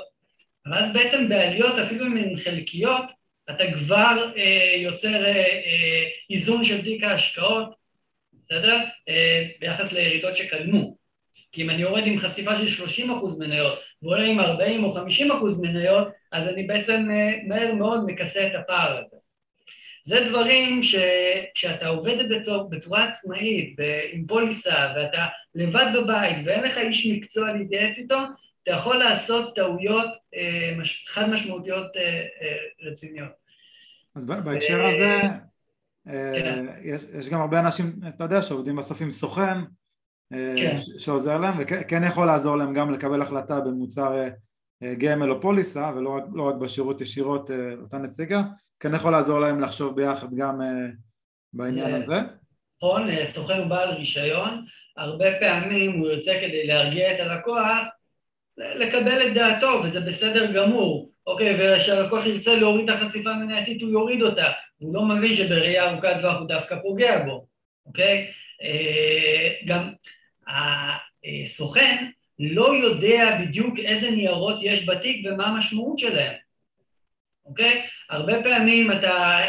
[0.66, 3.04] ואז בעצם בעליות, אפילו אם הן חלקיות,
[3.50, 7.76] אתה כבר אה, יוצר אה, אה, איזון של תיק ההשקעות,
[8.34, 8.80] בסדר?
[9.10, 10.98] אה, ביחס לירידות שקדמו.
[11.52, 15.32] כי אם אני יורד עם חשיפה של 30 אחוז מניות ועולה עם 40 או 50
[15.32, 19.18] אחוז מניות, אז אני בעצם אה, מהר מאוד מכסה את הפער הזה.
[20.06, 23.76] זה דברים שכשאתה עובד בצורה, בצורה עצמאית,
[24.12, 25.26] עם פוליסה, ואתה
[25.56, 28.18] לבד בבית ואין לך איש מקצוע להתייעץ איתו,
[28.64, 30.74] אתה יכול לעשות טעויות אה,
[31.08, 32.26] חד משמעותיות אה,
[32.82, 33.32] רציניות.
[34.16, 35.22] אז בהקשר הזה,
[36.06, 36.66] כן.
[36.84, 39.58] יש, יש גם הרבה אנשים, אתה יודע, שעובדים בסוף עם סוכן,
[40.30, 40.78] כן.
[40.98, 44.28] שעוזר להם וכן יכול לעזור להם גם לקבל החלטה במוצר
[44.84, 48.42] אה, גמל או פוליסה ולא רק, לא רק בשירות ישירות אה, אותה נציגה,
[48.80, 50.68] כן יכול לעזור להם לחשוב ביחד גם אה,
[51.54, 52.22] בעניין הזה.
[52.78, 54.66] נכון, סוכן בעל רישיון,
[54.98, 57.88] הרבה פעמים הוא יוצא כדי להרגיע את הלקוח
[58.58, 64.22] לקבל את דעתו וזה בסדר גמור, אוקיי, וכשהלקוח ירצה להוריד את החשיפה המנייתית הוא יוריד
[64.22, 67.46] אותה, הוא לא מבין שבראייה ארוכת טווח הוא דווקא פוגע בו,
[67.86, 68.32] אוקיי?
[69.66, 69.90] גם
[70.48, 72.06] הסוכן
[72.40, 76.34] לא יודע בדיוק איזה ניירות יש בתיק ומה המשמעות שלהם.
[77.46, 77.82] אוקיי?
[78.10, 79.40] הרבה פעמים אתה,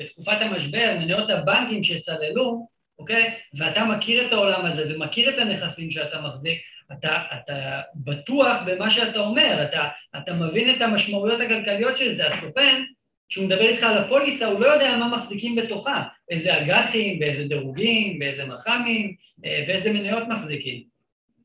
[0.00, 3.34] בתקופת המשבר, מניות הבנקים שצללו, אוקיי?
[3.54, 6.60] ואתה מכיר את העולם הזה ומכיר את הנכסים שאתה מחזיק,
[6.92, 12.28] אתה, אתה בטוח במה שאתה אומר, אתה, אתה מבין את המשמעויות הכלכליות של זה.
[12.28, 12.82] הסוכן,
[13.28, 18.18] כשהוא מדבר איתך על הפוליסה, הוא לא יודע מה מחזיקים בתוכה, איזה אג"חים, באיזה דירוגים,
[18.18, 20.82] באיזה מח"מים, אה, באיזה מניות מחזיקים.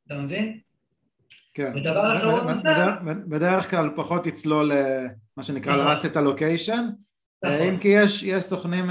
[0.08, 0.60] אתה מבין?
[1.54, 1.72] כן.
[1.76, 2.88] ודבר אחרון נוסף...
[3.28, 5.06] בדרך כלל פחות יצלול אה,
[5.38, 5.86] מה שנקרא נכון.
[5.86, 6.82] ל-asset allocation,
[7.46, 7.68] אה, נכון.
[7.68, 8.86] אם כי יש, יש סוכנים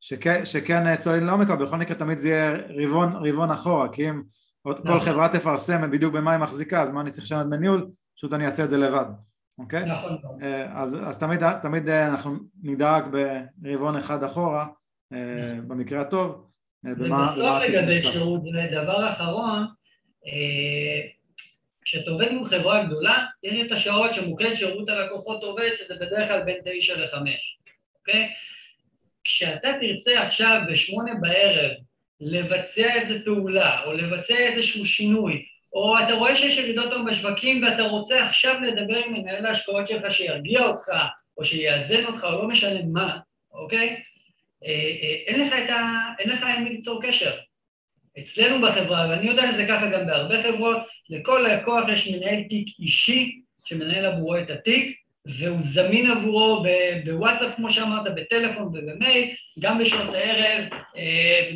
[0.00, 4.22] שכן, שכן צוללים לעומק, אבל בכל מקרה תמיד זה יהיה רבעון, רבעון אחורה, כי אם
[4.62, 5.00] עוד כל נכון.
[5.00, 7.90] חברה תפרסם בדיוק במה היא מחזיקה, אז מה אני צריך לשנות בניהול?
[8.16, 9.04] פשוט אני אעשה את זה לבד,
[9.58, 9.84] אוקיי?
[9.84, 10.18] נכון.
[10.42, 13.04] אה, אז, אז תמיד, תמיד אה, אנחנו נדאג
[13.56, 14.66] ברבעון אחד אחורה,
[15.12, 16.46] אה, במקרה הטוב,
[16.82, 17.34] במה...
[17.36, 18.06] ובסוף לגבי.
[18.06, 18.42] שירות,
[18.72, 19.66] דבר אחרון,
[21.84, 26.42] כשאתה עובד מול חברה גדולה, יש את השעות שמוקד שירות הלקוחות עובד, שזה בדרך כלל
[26.42, 27.58] בין תשע לחמש,
[27.98, 28.28] אוקיי?
[29.24, 31.70] כשאתה תרצה עכשיו בשמונה בערב
[32.20, 37.82] לבצע איזו פעולה, או לבצע איזשהו שינוי, או אתה רואה שיש ירידות היום בשווקים ואתה
[37.82, 40.92] רוצה עכשיו לדבר עם מנהל ההשקעות שלך שירגיע אותך,
[41.38, 43.18] או שיאזן אותך, או לא משנה מה,
[43.52, 44.02] אוקיי?
[44.66, 44.70] אה,
[45.02, 45.82] אה, אין לך את ה...
[46.18, 47.30] אין לך עם מי ליצור קשר.
[48.18, 50.78] אצלנו בחברה, ואני יודע שזה ככה גם בהרבה חברות,
[51.10, 56.64] לכל לקוח יש מנהל תיק אישי שמנהל עבורו את התיק, והוא זמין עבורו
[57.04, 60.64] בוואטסאפ, כמו שאמרת, בטלפון ובמייל, גם בשעות הערב,
[60.96, 61.50] אה,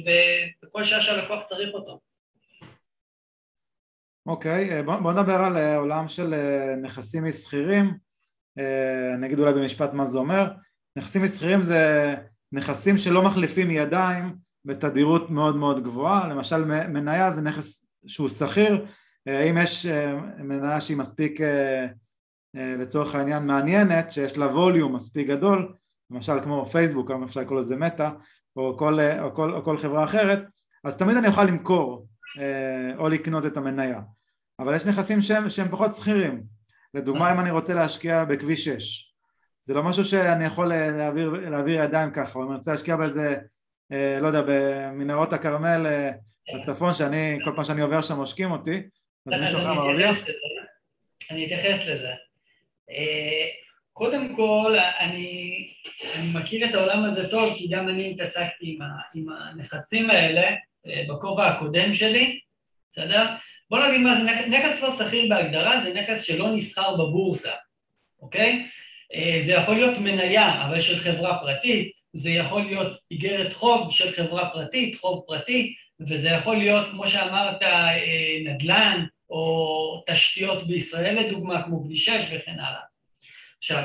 [0.63, 2.01] בכל שעה שהלקוח צריך אותו.
[4.27, 7.95] אוקיי, אה, בוא, בוא נדבר על אה, עולם של אה, נכסים מסחירים,
[8.59, 10.47] אה, אגיד אולי במשפט מה זה אומר,
[10.97, 12.15] נכסים מסחירים זה
[12.53, 18.87] נכסים שלא מחליפים ידיים בתדירות מאוד מאוד גבוהה, למשל מניה זה נכס שהוא שכיר,
[19.29, 21.87] אה, אם יש אה, מניה שהיא מספיק אה, אה,
[22.55, 25.75] לצורך העניין מעניינת, שיש לה ווליום מספיק גדול,
[26.11, 28.11] למשל כמו פייסבוק, היום אפשר לקרוא לזה מטא,
[28.57, 30.43] או כל, אה, או, כל, או כל חברה אחרת,
[30.85, 32.07] אז תמיד אני אוכל למכור
[32.39, 34.01] אה, או לקנות את המניה.
[34.59, 36.43] אבל יש נכסים שהם, שהם פחות שכירים.
[36.95, 39.15] לדוגמה, אם אני רוצה להשקיע בכביש 6,
[39.65, 43.37] זה לא משהו שאני יכול אה, להעביר, להעביר ידיים ככה, או אני רוצה להשקיע באיזה,
[43.93, 46.11] אה, לא יודע, במנהרות הכרמל אה,
[46.55, 48.83] בצפון, שאני, כל פעם שאני עובר שם מושקים אותי,
[49.33, 50.17] אז מישהו אחר מרוויח.
[51.31, 52.11] אני אתייחס לזה.
[52.91, 53.47] אה,
[53.93, 55.69] קודם כל, אני,
[56.15, 60.51] אני מכיר את העולם הזה טוב, כי גם אני התעסקתי עם, ה, עם הנכסים האלה
[60.87, 62.41] אה, בכובע הקודם שלי,
[62.91, 63.27] בסדר?
[63.71, 67.53] בוא נגיד מה זה נכס, נכס לא שכיר בהגדרה, זה נכס שלא נסחר בבורסה,
[68.23, 68.69] אוקיי?
[69.15, 74.13] אה, זה יכול להיות מניה, אבל של חברה פרטית, זה יכול להיות איגרת חוב של
[74.13, 75.75] חברה פרטית, חוב פרטי,
[76.09, 77.63] וזה יכול להיות, כמו שאמרת,
[78.45, 82.81] נדל"ן, או תשתיות בישראל לדוגמה, כמו כביש 6 וכן הלאה.
[83.59, 83.83] עכשיו,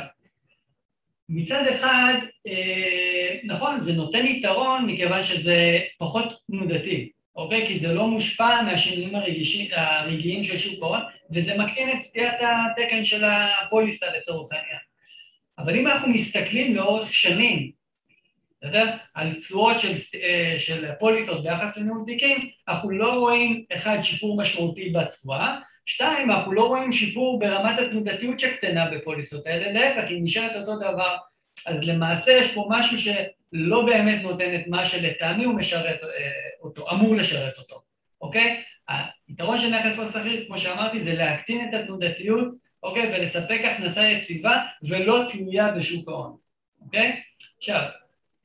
[1.29, 2.13] מצד אחד,
[2.47, 7.67] אה, נכון, זה נותן יתרון מכיוון שזה פחות תנודתי, אוקיי?
[7.67, 9.15] כי זה לא מושפע מהשינויים
[9.71, 14.79] הרגעיים של שוק ההון, וזה מקטין את סטיית התקן של הפוליסה לצורך העניין.
[15.59, 17.78] אבל אם אנחנו מסתכלים לאורך שנים,
[18.67, 19.93] יודע, על תשואות של,
[20.23, 26.53] אה, של פוליסות ביחס לניהול תיקים, אנחנו לא רואים, אחד, שיפור משמעותי בתשואה, שתיים, אנחנו
[26.53, 31.17] לא רואים שיפור ברמת התנודתיות שקטנה בפוליסות האלה, להפך, היא נשארת אותו דבר.
[31.65, 36.91] אז למעשה יש פה משהו שלא באמת נותן את מה שלטעמי הוא משרת אה, אותו,
[36.91, 37.81] אמור לשרת אותו,
[38.21, 38.63] אוקיי?
[39.27, 42.47] היתרון של נכס לא שכיר, כמו שאמרתי, זה להקטין את התנודתיות,
[42.83, 43.07] אוקיי?
[43.07, 46.37] ולספק הכנסה יציבה ולא תלויה בשוק ההון,
[46.81, 47.21] אוקיי?
[47.57, 47.81] עכשיו,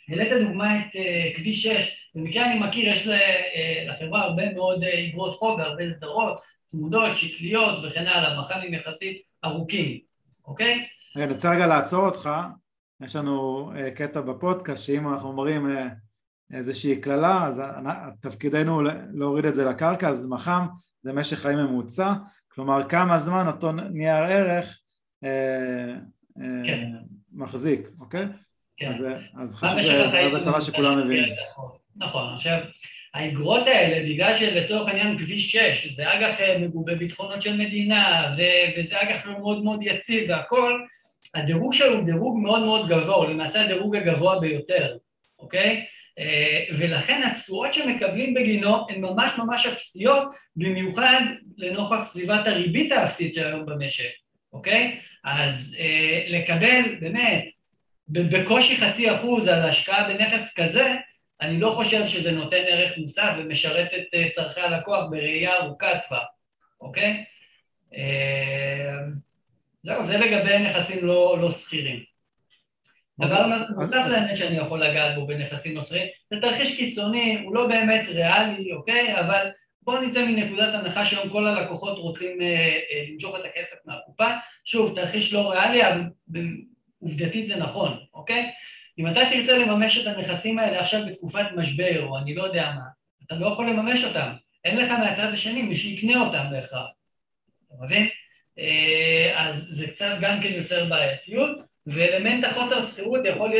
[0.08, 3.10] העלית דוגמא את uh, כביש 6, במקרה אני מכיר, יש uh,
[3.88, 9.98] לחברה הרבה מאוד uh, איגרות חוב והרבה סדרות, צמודות, שקליות וכן הלאה, מח"מים יחסית ארוכים,
[10.44, 10.86] אוקיי?
[11.16, 12.30] רגע, אני רוצה רגע לעצור אותך,
[13.02, 15.66] יש לנו קטע בפודקאסט שאם אנחנו אומרים
[16.52, 17.62] איזושהי קללה, אז
[18.20, 20.66] תפקידנו להוריד את זה לקרקע, אז מח"ם
[21.02, 22.12] זה משך חיים ממוצע,
[22.48, 24.78] כלומר כמה זמן אותו נייר ערך
[25.24, 25.26] uh,
[26.38, 26.90] uh, כן.
[27.32, 28.26] מחזיק, אוקיי?
[28.76, 28.92] כן.
[29.42, 31.34] אז, חשוב החיים שזה בצבא שכולם מבינים.
[31.96, 32.58] נכון, עכשיו,
[33.14, 38.34] האגרות האלה, בגלל שלצורך העניין כביש 6, זה אג"ח מגובה ביטחונות של מדינה,
[38.76, 40.80] וזה אג"ח מאוד מאוד יציב והכל,
[41.34, 44.96] הדירוג שלו הוא דירוג מאוד מאוד גבוה, הוא למעשה הדירוג הגבוה ביותר,
[45.38, 45.84] אוקיי?
[46.18, 51.20] אה, ולכן התשואות שמקבלים בגינו הן ממש ממש אפסיות, במיוחד
[51.56, 54.10] לנוכח סביבת הריבית האפסית של היום במשק,
[54.52, 54.98] אוקיי?
[55.24, 57.44] אז אה, לקבל באמת
[58.08, 60.94] בקושי חצי אחוז על השקעה בנכס כזה,
[61.40, 66.24] אני לא חושב שזה נותן ערך מוסף ומשרת את אה, צורכי הלקוח בראייה ארוכת טווח,
[66.80, 67.24] אוקיי?
[67.94, 68.94] אה,
[69.84, 72.14] זהו, זה לגבי נכסים לא, לא שכירים.
[73.20, 77.66] דבר נוסף לאמת שאני יכול לגעת בו בנכסים לא שכירים, זה תרחיש קיצוני, הוא לא
[77.66, 79.20] באמת ריאלי, אוקיי?
[79.20, 79.48] אבל
[79.82, 82.46] בואו נצא מנקודת הנחה שהיום כל הלקוחות רוצים אה,
[82.90, 84.26] אה, למשוך את הכסף מהקופה.
[84.64, 86.00] שוב, תרחיש לא ריאלי, אבל
[87.04, 88.50] עובדתית זה נכון, אוקיי?
[88.98, 92.84] אם אתה תרצה לממש את הנכסים האלה עכשיו בתקופת משבר, או אני לא יודע מה,
[93.26, 94.30] אתה לא יכול לממש אותם.
[94.64, 96.86] אין לך מהצד השני מי שיקנה אותם בהכרח.
[97.66, 98.08] אתה מבין?
[98.58, 103.52] אה, אז זה קצת גם כן יוצר בעייתיות, ואלמנט החוסר שכירות יכול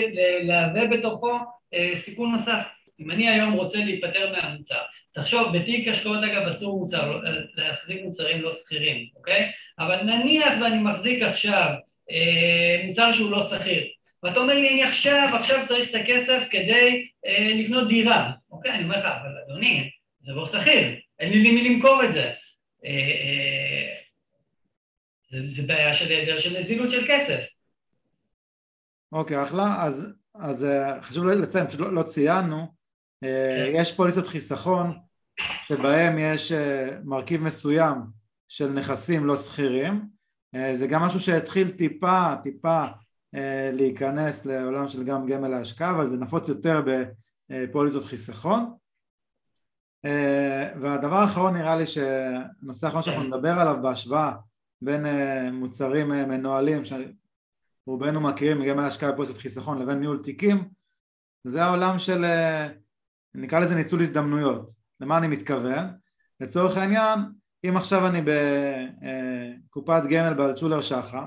[0.43, 1.39] להווה בתוכו
[1.75, 2.65] אה, סיכון נוסף.
[3.01, 4.81] אם אני היום רוצה להיפטר מהמוצר,
[5.15, 7.21] תחשוב, בתיק השקעות אגב אסור מוצר,
[7.55, 9.53] להחזיק מוצרים לא שכירים, אוקיי?
[9.79, 11.75] אבל נניח ואני מחזיק עכשיו אה,
[12.87, 13.85] מוצר שהוא לא שכיר,
[14.23, 18.73] ואתה אומר לי, אני עכשיו, עכשיו צריך את הכסף כדי אה, לקנות דירה, אוקיי?
[18.73, 19.91] אני אומר לך, אבל אדוני,
[20.21, 22.33] זה לא שכיר, אין לי למי למכור את זה.
[22.85, 23.95] אה, אה,
[25.31, 27.41] זה, זה בעיה של היעדר של נזילות של כסף.
[29.13, 29.85] אוקיי, אחלה.
[29.85, 32.67] אז, אז אה, חשוב לציין, פשוט לא, לא ציינו,
[33.25, 33.81] אה, כן.
[33.81, 34.99] יש פוליסות חיסכון
[35.67, 37.95] שבהם יש אה, מרכיב מסוים
[38.49, 40.14] של נכסים לא שכירים,
[40.75, 42.85] זה גם משהו שהתחיל טיפה, טיפה
[43.73, 46.83] להיכנס לעולם של גם גמל להשקעה, אבל זה נפוץ יותר
[47.51, 48.75] בפוליסות חיסכון.
[50.81, 53.37] והדבר האחרון נראה לי שהנושא האחרון שאנחנו.
[53.37, 54.33] נדבר עליו בהשוואה
[54.83, 55.07] בין
[55.53, 56.83] מוצרים מנוהלים
[57.87, 60.69] רובנו מכירים גם מהשקעה בפוליסת חיסכון לבין ניהול תיקים
[61.45, 62.69] זה העולם של אה,
[63.35, 65.87] נקרא לזה ניצול הזדמנויות למה אני מתכוון?
[66.41, 67.19] לצורך העניין
[67.69, 68.23] אם עכשיו אני
[69.71, 71.27] בקופת אה, גמל באלצ'ולר שחם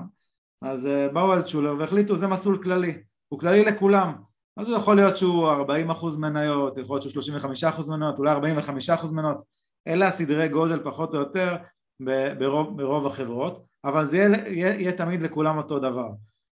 [0.62, 2.98] אז אה, באו אלצ'ולר והחליטו זה מסלול כללי
[3.28, 4.12] הוא כללי לכולם.
[4.56, 5.50] אז הוא יכול להיות שהוא
[5.90, 7.36] 40% מניות, יכול להיות שהוא
[7.86, 8.56] 35% מניות, אולי
[9.00, 9.36] 45% מניות.
[9.88, 11.56] אלה הסדרי גודל פחות או יותר
[12.38, 16.08] ברוב, ברוב החברות אבל זה יהיה, יהיה, יהיה תמיד לכולם אותו דבר.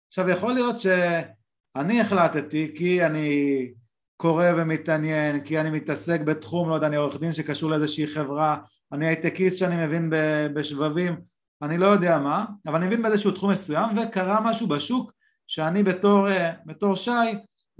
[0.08, 3.68] עכשיו יכול להיות שאני החלטתי כי אני
[4.16, 8.56] קורא ומתעניין, כי אני מתעסק בתחום, לא יודע, אני עורך דין שקשור לאיזושהי חברה,
[8.94, 10.12] אני הייטקיסט שאני מבין
[10.54, 11.16] בשבבים,
[11.62, 15.12] אני לא יודע מה, אבל אני מבין באיזשהו תחום מסוים וקרה משהו בשוק
[15.46, 16.26] שאני בתור,
[16.66, 17.10] בתור שי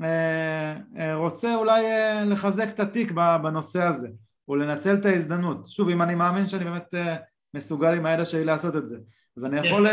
[0.03, 4.09] אה, אה, רוצה אולי אה, לחזק את התיק בנושא הזה
[4.49, 5.67] או לנצל את ההזדמנות.
[5.67, 6.95] שוב, אם אני מאמין שאני באמת
[7.55, 8.97] מסוגל עם הידע שלי לעשות את זה,
[9.37, 9.87] אז אני יכול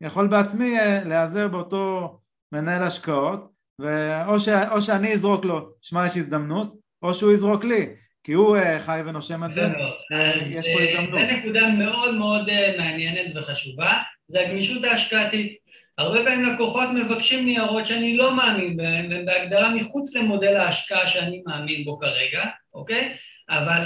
[0.00, 2.18] יכול בעצמי אה, להיעזר באותו
[2.52, 4.48] מנהל השקעות ואו ש...
[4.48, 7.94] או שאני אזרוק לו, שמע יש הזדמנות, או שהוא יזרוק לי,
[8.26, 9.66] כי הוא אה, חי ונושם את זה,
[10.12, 11.20] אה, יש פה הזדמנות.
[11.20, 13.92] זו נקודה מאוד מאוד מעניינת וחשובה,
[14.26, 15.56] זה הגמישות ההשקעתית.
[15.98, 21.42] הרבה פעמים לקוחות מבקשים ניירות שאני לא מאמין בהם, והם בהגדרה מחוץ למודל ההשקעה שאני
[21.46, 23.12] מאמין בו כרגע, אוקיי?
[23.50, 23.84] אבל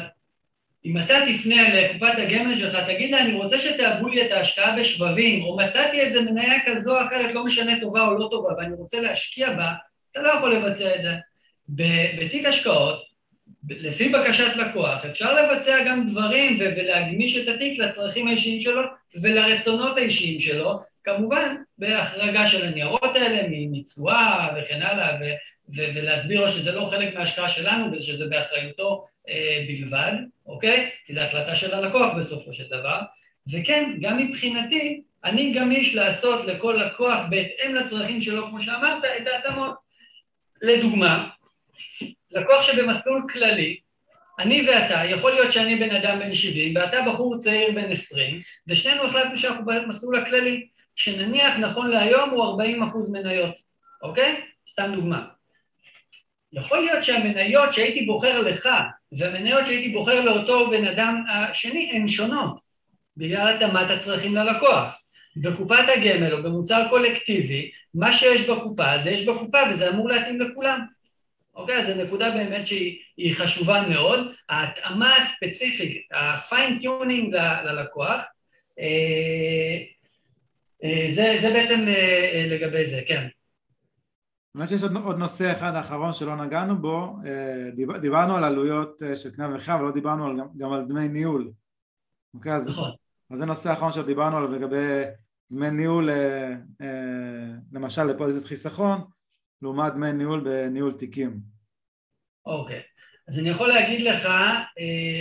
[0.85, 5.42] אם אתה תפנה לקופת הגמל שלך, תגיד לה, אני רוצה שתאבו לי את ההשקעה בשבבים,
[5.42, 9.00] או מצאתי איזה מניה כזו או אחרת, לא משנה טובה או לא טובה, ואני רוצה
[9.00, 9.72] להשקיע בה,
[10.12, 11.14] אתה לא יכול לבצע את זה.
[12.18, 13.10] בתיק השקעות,
[13.68, 18.83] לפי בקשת לקוח, אפשר לבצע גם דברים ולהגמיש את התיק לצרכים האישיים שלו
[19.14, 25.16] ולרצונות האישיים שלו, כמובן בהחרגה של הניירות האלה, מתשואה וכן הלאה,
[25.68, 30.12] ולהסביר לו שזה לא חלק מההשקעה שלנו ושזה באחריותו אה, בלבד,
[30.46, 30.90] אוקיי?
[31.07, 33.01] כי זו החלטה של הלקוח בסופו של דבר.
[33.53, 39.75] וכן, גם מבחינתי, אני גמיש לעשות לכל לקוח בהתאם לצרכים שלו, כמו שאמרת, את ההתאמות.
[40.62, 41.29] לדוגמה,
[42.32, 43.76] לקוח שבמסלול כללי,
[44.38, 49.02] אני ואתה, יכול להיות שאני בן אדם בן 70 ואתה בחור צעיר בן 20 ושנינו
[49.02, 50.66] החלטנו שאנחנו במסלול הכללי
[50.96, 53.54] שנניח נכון להיום הוא 40 אחוז מניות,
[54.02, 54.40] אוקיי?
[54.70, 55.24] סתם דוגמה.
[56.52, 58.68] יכול להיות שהמניות שהייתי בוחר לך
[59.12, 62.60] והמניות שהייתי בוחר לאותו בן אדם השני הן שונות
[63.16, 64.96] בגלל התאמת הצרכים ללקוח.
[65.36, 70.80] בקופת הגמל או במוצר קולקטיבי, מה שיש בקופה זה יש בקופה וזה אמור להתאים לכולם.
[71.61, 71.79] אוקיי?
[71.79, 74.33] אז זו נקודה באמת שהיא חשובה מאוד.
[74.49, 78.20] ההתאמה הספציפית, ה-fine tuning ללקוח,
[78.81, 79.79] אה,
[80.85, 83.29] אה, זה, זה בעצם אה, לגבי זה, כן.
[84.57, 87.16] אני חושב שיש עוד, עוד נושא אחד האחרון שלא נגענו בו,
[87.75, 91.50] דיבר, דיברנו על עלויות של קנה וחיה אבל לא דיברנו על, גם על דמי ניהול.
[92.35, 92.90] אוקיי, אז, נכון.
[93.31, 95.04] אז זה נושא האחרון שדיברנו עליו לגבי
[95.50, 96.11] דמי ניהול
[97.73, 99.00] למשל לפוליסת חיסכון
[99.63, 101.40] לעומת דמי ניהול בניהול תיקים.
[102.46, 102.81] אוקיי,
[103.29, 104.29] אז אני יכול להגיד לך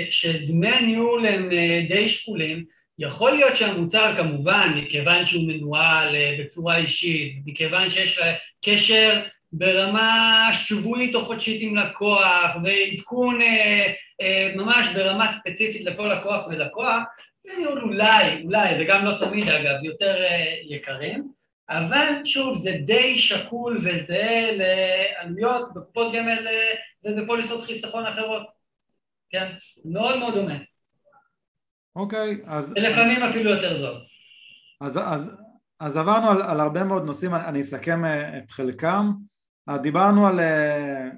[0.09, 1.49] שדמי הניהול הם
[1.89, 2.65] די שקולים
[2.99, 8.33] יכול להיות שהמוצר כמובן, מכיוון שהוא מנוהל אה, בצורה אישית, מכיוון שיש לה
[8.65, 9.21] קשר
[9.51, 17.03] ברמה שבועית או חודשית עם לקוח ועדכון אה, אה, ממש ברמה ספציפית לכל לקוח ולקוח,
[17.57, 20.15] ניהול אולי, אולי, וגם לא תמיד אגב, יותר
[20.69, 21.31] יקרים,
[21.69, 26.47] אבל שוב, זה די שקול וזה לעלויות בקופות גמל
[27.03, 28.47] ובפוליסות חיסכון אחרות,
[29.29, 29.51] כן?
[29.85, 30.55] מאוד מאוד דומה.
[31.95, 32.73] אוקיי, אז...
[32.75, 34.01] ולפעמים אפילו יותר זול.
[34.81, 35.31] אז, אז,
[35.79, 39.11] אז עברנו על, על הרבה מאוד נושאים, אני אסכם אה, את חלקם.
[39.69, 41.09] אה, דיברנו על, אה,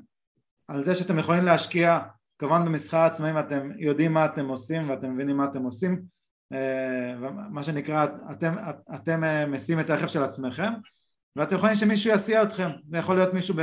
[0.68, 2.00] על זה שאתם יכולים להשקיע
[2.40, 6.02] כמובן במסחר עצמאים ואתם יודעים מה אתם עושים ואתם מבינים מה אתם עושים
[7.50, 8.54] מה שנקרא אתם,
[8.96, 9.22] אתם
[9.52, 10.74] מסיעים את הרכב של עצמכם
[11.36, 12.70] ואתם יכולים שמישהו יסיע אתכם.
[12.90, 13.56] זה יכול להיות מישהו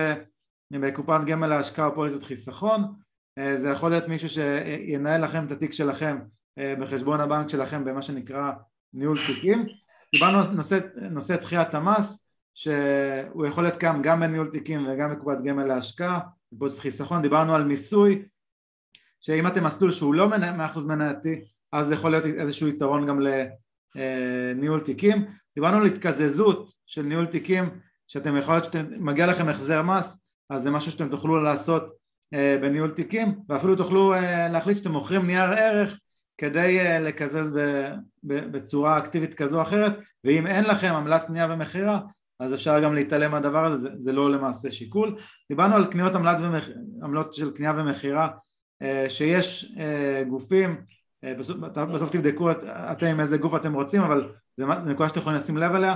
[0.73, 2.95] בקופת גמל להשקעה או פוליסות חיסכון.
[3.55, 6.19] זה יכול להיות מישהו שינהל לכם את התיק שלכם
[6.59, 8.53] בחשבון הבנק שלכם במה שנקרא
[8.95, 9.67] ניהול תיקים.
[10.15, 10.79] דיברנו על נושא,
[11.11, 16.21] נושא דחיית המס שהוא יכול להיות כאן גם בניהול תיקים וגם בקופת גמל להשקעה,
[16.53, 18.23] בפוסט חיסכון, דיברנו על מיסוי
[19.21, 23.21] שאם אתם מסלול שהוא לא מאה אחוז מנייתי אז יכול להיות איזשהו יתרון גם
[23.95, 27.71] לניהול תיקים, דיברנו על התקזזות של ניהול תיקים
[28.07, 31.95] שאתם יכול להיות שמגיע לכם החזר מס אז זה משהו שאתם תוכלו לעשות
[32.35, 35.99] אה, בניהול תיקים ואפילו תוכלו אה, להחליט שאתם מוכרים נייר ערך
[36.39, 37.59] כדי אה, לקזז
[38.25, 39.93] בצורה אקטיבית כזו או אחרת
[40.25, 42.01] ואם אין לכם עמלת קנייה ומכירה
[42.41, 45.17] אז אפשר גם להתעלם מהדבר הזה, זה, לא למעשה שיקול.
[45.49, 46.69] דיברנו על קניות עמלת ומח...
[47.03, 48.29] עמלות של קנייה ומכירה
[48.83, 50.81] אה, שיש אה, גופים,
[51.39, 51.57] בסוף,
[51.95, 55.57] בסוף תבדקו את, אתם עם איזה גוף אתם רוצים אבל זה נקודה שאתם יכולים לשים
[55.57, 55.95] לב אליה,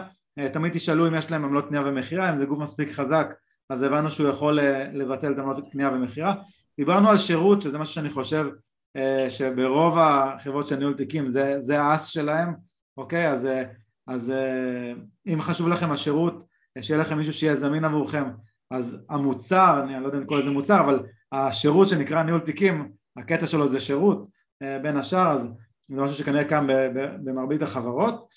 [0.52, 3.34] תמיד תשאלו אם יש להם עמלות קנייה ומכירה, אם זה גוף מספיק חזק
[3.70, 4.58] אז הבנו שהוא יכול
[4.92, 6.34] לבטל את עמלות קנייה ומכירה.
[6.78, 8.46] דיברנו על שירות שזה משהו שאני חושב
[8.96, 12.54] אה, שברוב החברות של ניהול תיקים זה, זה האס שלהם,
[12.96, 13.28] אוקיי?
[13.28, 13.62] אז, אה,
[14.06, 14.92] אז אה,
[15.26, 16.44] אם חשוב לכם השירות,
[16.80, 18.24] שיהיה לכם מישהו שיהיה זמין עבורכם,
[18.70, 21.02] אז המוצר, אני לא יודע אם לקרוא לזה מוצר, אבל
[21.32, 24.26] השירות שנקרא ניהול תיקים, הקטע שלו זה שירות
[24.82, 25.48] בין השאר, אז
[25.88, 26.66] זה משהו שכנראה קם
[27.24, 28.28] במרבית החברות.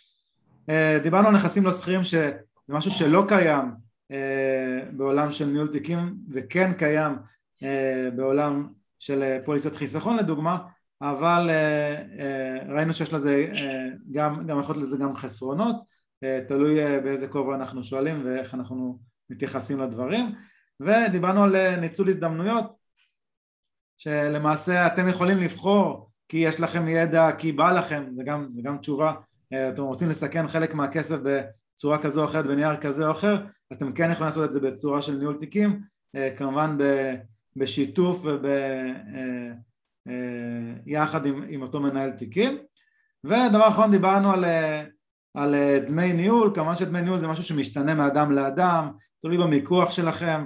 [1.03, 2.31] דיברנו על נכסים לא שכירים שזה
[2.69, 3.71] משהו שלא קיים
[4.91, 7.15] בעולם של ניהול תיקים וכן קיים
[8.15, 8.67] בעולם
[8.99, 10.57] של אה, פוליסת חיסכון לדוגמה,
[11.01, 13.47] אבל אה, אה, ראינו שיש לזה
[14.11, 15.75] גם, גם יכול להיות לזה גם חסרונות,
[16.47, 18.99] תלוי באיזה כובע אנחנו שואלים ואיך אנחנו
[19.29, 20.35] מתייחסים לדברים,
[20.79, 22.75] ודיברנו על ניצול הזדמנויות,
[23.97, 28.77] שלמעשה אתם יכולים לבחור כי יש לכם ידע, כי בא לכם, זה גם, זה גם
[28.77, 29.13] תשובה,
[29.47, 34.11] אתם רוצים לסכן חלק מהכסף בצורה כזו או אחרת בנייר כזה או אחר, אתם כן
[34.11, 35.79] יכולים לעשות את זה בצורה של ניהול תיקים,
[36.37, 36.77] כמובן
[37.55, 38.45] בשיתוף וביחד
[41.25, 42.57] אה, אה, עם, עם אותו מנהל תיקים.
[43.23, 44.83] ודבר אחרון דיברנו על, אה,
[45.33, 45.55] על
[45.87, 50.45] דמי ניהול, כמובן שדמי ניהול זה משהו שמשתנה מאדם לאדם, תלוי במיקוח שלכם,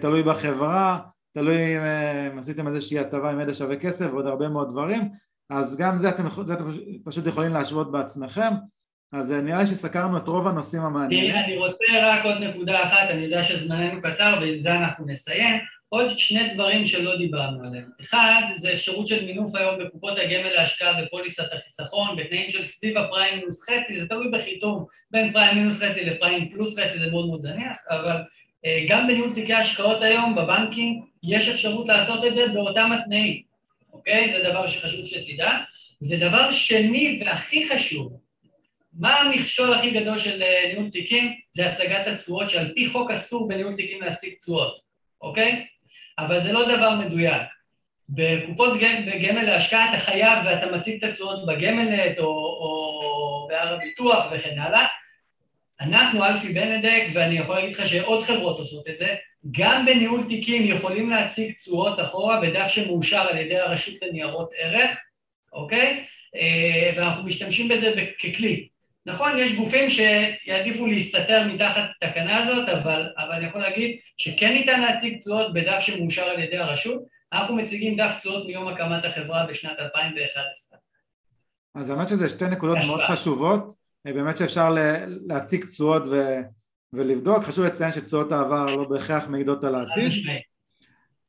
[0.00, 0.98] תלוי בחברה,
[1.34, 1.56] תלוי
[2.32, 5.08] אם עשיתם איזושהי הטבה עם ידע שווה כסף ועוד הרבה מאוד דברים
[5.50, 6.70] אז גם זה אתם, זה אתם
[7.04, 8.50] פשוט יכולים להשוות בעצמכם
[9.12, 11.34] אז נראה לי שסקרנו את רוב הנושאים המעניינים.
[11.34, 15.60] אני רוצה רק עוד נקודה אחת, אני יודע שזמננו קצר ועם זה אנחנו נסיים.
[15.88, 17.90] עוד שני דברים שלא דיברנו עליהם.
[18.00, 23.38] אחד, זה אפשרות של מינוף היום בקופות הגמל להשקעה בפוליסת החיסכון, בתנאים של סביב הפריים
[23.38, 27.42] מינוס חצי, זה תלוי בחיתום בין פריים מינוס חצי לפריים פלוס חצי, זה מאוד מאוד
[27.42, 28.22] זניח, אבל אה,
[28.88, 33.42] גם בניהול תיקי השקעות היום בבנקים יש אפשרות לעשות את זה באותם התנאים,
[33.92, 34.32] אוקיי?
[34.32, 35.58] זה דבר שחשוב שתדע.
[36.02, 38.12] ודבר שני והכי חשוב,
[38.92, 41.32] מה המכשול הכי גדול של אה, ניהול תיקים?
[41.52, 44.80] זה הצגת התשואות שעל פי חוק אסור בניהול תיקים להשיג תשואות,
[45.20, 45.66] אוקיי?
[46.18, 47.42] אבל זה לא דבר מדויק.
[48.08, 48.80] בקופות
[49.22, 54.86] גמל להשקעה אתה חייב ואתה מציג את התשואות בגמלנט או, או בהר הביטוח וכן הלאה.
[55.82, 59.14] אנחנו, אלפי בנדק, ואני יכול להגיד לך שעוד חברות עושות את זה,
[59.50, 64.98] גם בניהול תיקים יכולים להציג תשואות אחורה בדף שמאושר על ידי הרשות לניירות ערך,
[65.52, 66.04] אוקיי?
[66.36, 68.68] אה, ואנחנו משתמשים בזה ככלי.
[69.06, 74.80] נכון, יש גופים שיעדיפו להסתתר מתחת התקנה הזאת, אבל, אבל אני יכול להגיד שכן ניתן
[74.80, 77.02] להציג תשואות בדף שמאושר על ידי הרשות,
[77.32, 80.78] אנחנו מציגים דף תשואות מיום הקמת החברה בשנת 2011.
[81.74, 84.76] אז האמת שזה שתי נקודות מאוד חשובות, באמת שאפשר
[85.06, 86.38] להציג תשואות ו...
[86.92, 90.12] ולבדוק, חשוב לציין שתשואות העבר לא בהכרח מעידות על העתיד,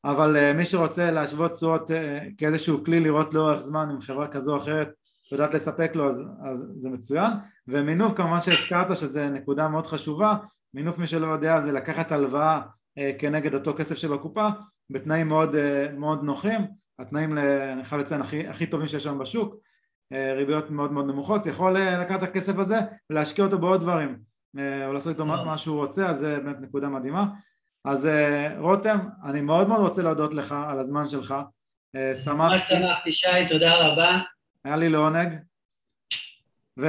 [0.05, 4.53] אבל אה, מי שרוצה להשוות תשואות אה, כאיזשהו כלי לראות לאורך זמן עם חברה כזו
[4.53, 4.89] או אחרת
[5.31, 7.31] יודעת לספק לו אז, אז זה מצוין.
[7.67, 10.35] ומינוף כמובן שהזכרת שזה נקודה מאוד חשובה
[10.73, 12.61] מינוף מי שלא יודע זה לקחת הלוואה
[12.97, 14.47] אה, כנגד אותו כסף שבקופה
[14.89, 16.61] בתנאים מאוד, אה, מאוד נוחים.
[16.99, 19.55] התנאים אני חייב לציין הכי, הכי טובים שיש היום בשוק
[20.35, 22.75] ריביות מאוד מאוד נמוכות יכול אה, לקחת את הכסף הזה
[23.09, 24.17] ולהשקיע אותו בעוד דברים
[24.57, 27.25] אה, או לעשות איתו מה, שהוא רוצה אז זה באמת נקודה מדהימה.
[27.85, 31.35] אז אה, רותם אני מאוד מאוד רוצה להודות לך על הזמן שלך.
[32.23, 32.75] שמחתי.
[32.75, 34.19] שמחתי שי תודה רבה.
[34.65, 35.33] היה לי לעונג.
[36.79, 36.87] ו,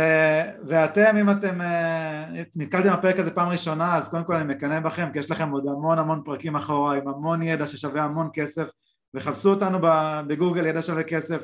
[0.69, 5.13] ואתם, אם אתם uh, נתקלתם בפרק הזה פעם ראשונה, אז קודם כל אני מקנא בכם,
[5.13, 8.69] כי יש לכם עוד המון המון פרקים אחורה, עם המון ידע ששווה המון כסף,
[9.15, 9.79] וחפשו אותנו
[10.27, 11.41] בגוגל ידע שווה כסף,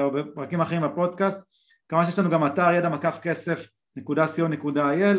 [0.00, 1.40] או בפרקים אחרים בפודקאסט.
[1.88, 5.18] כמובן שיש לנו גם אתר ידע מקף כסף נקודה co.il,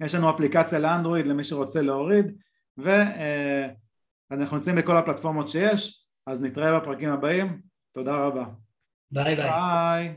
[0.00, 2.36] יש לנו אפליקציה לאנדרואיד למי שרוצה להוריד,
[2.78, 7.60] ואנחנו אה, נמצאים בכל הפלטפורמות שיש, אז נתראה בפרקים הבאים,
[7.94, 8.44] תודה רבה.
[9.10, 9.50] ביי ביי.
[9.50, 10.16] ביי.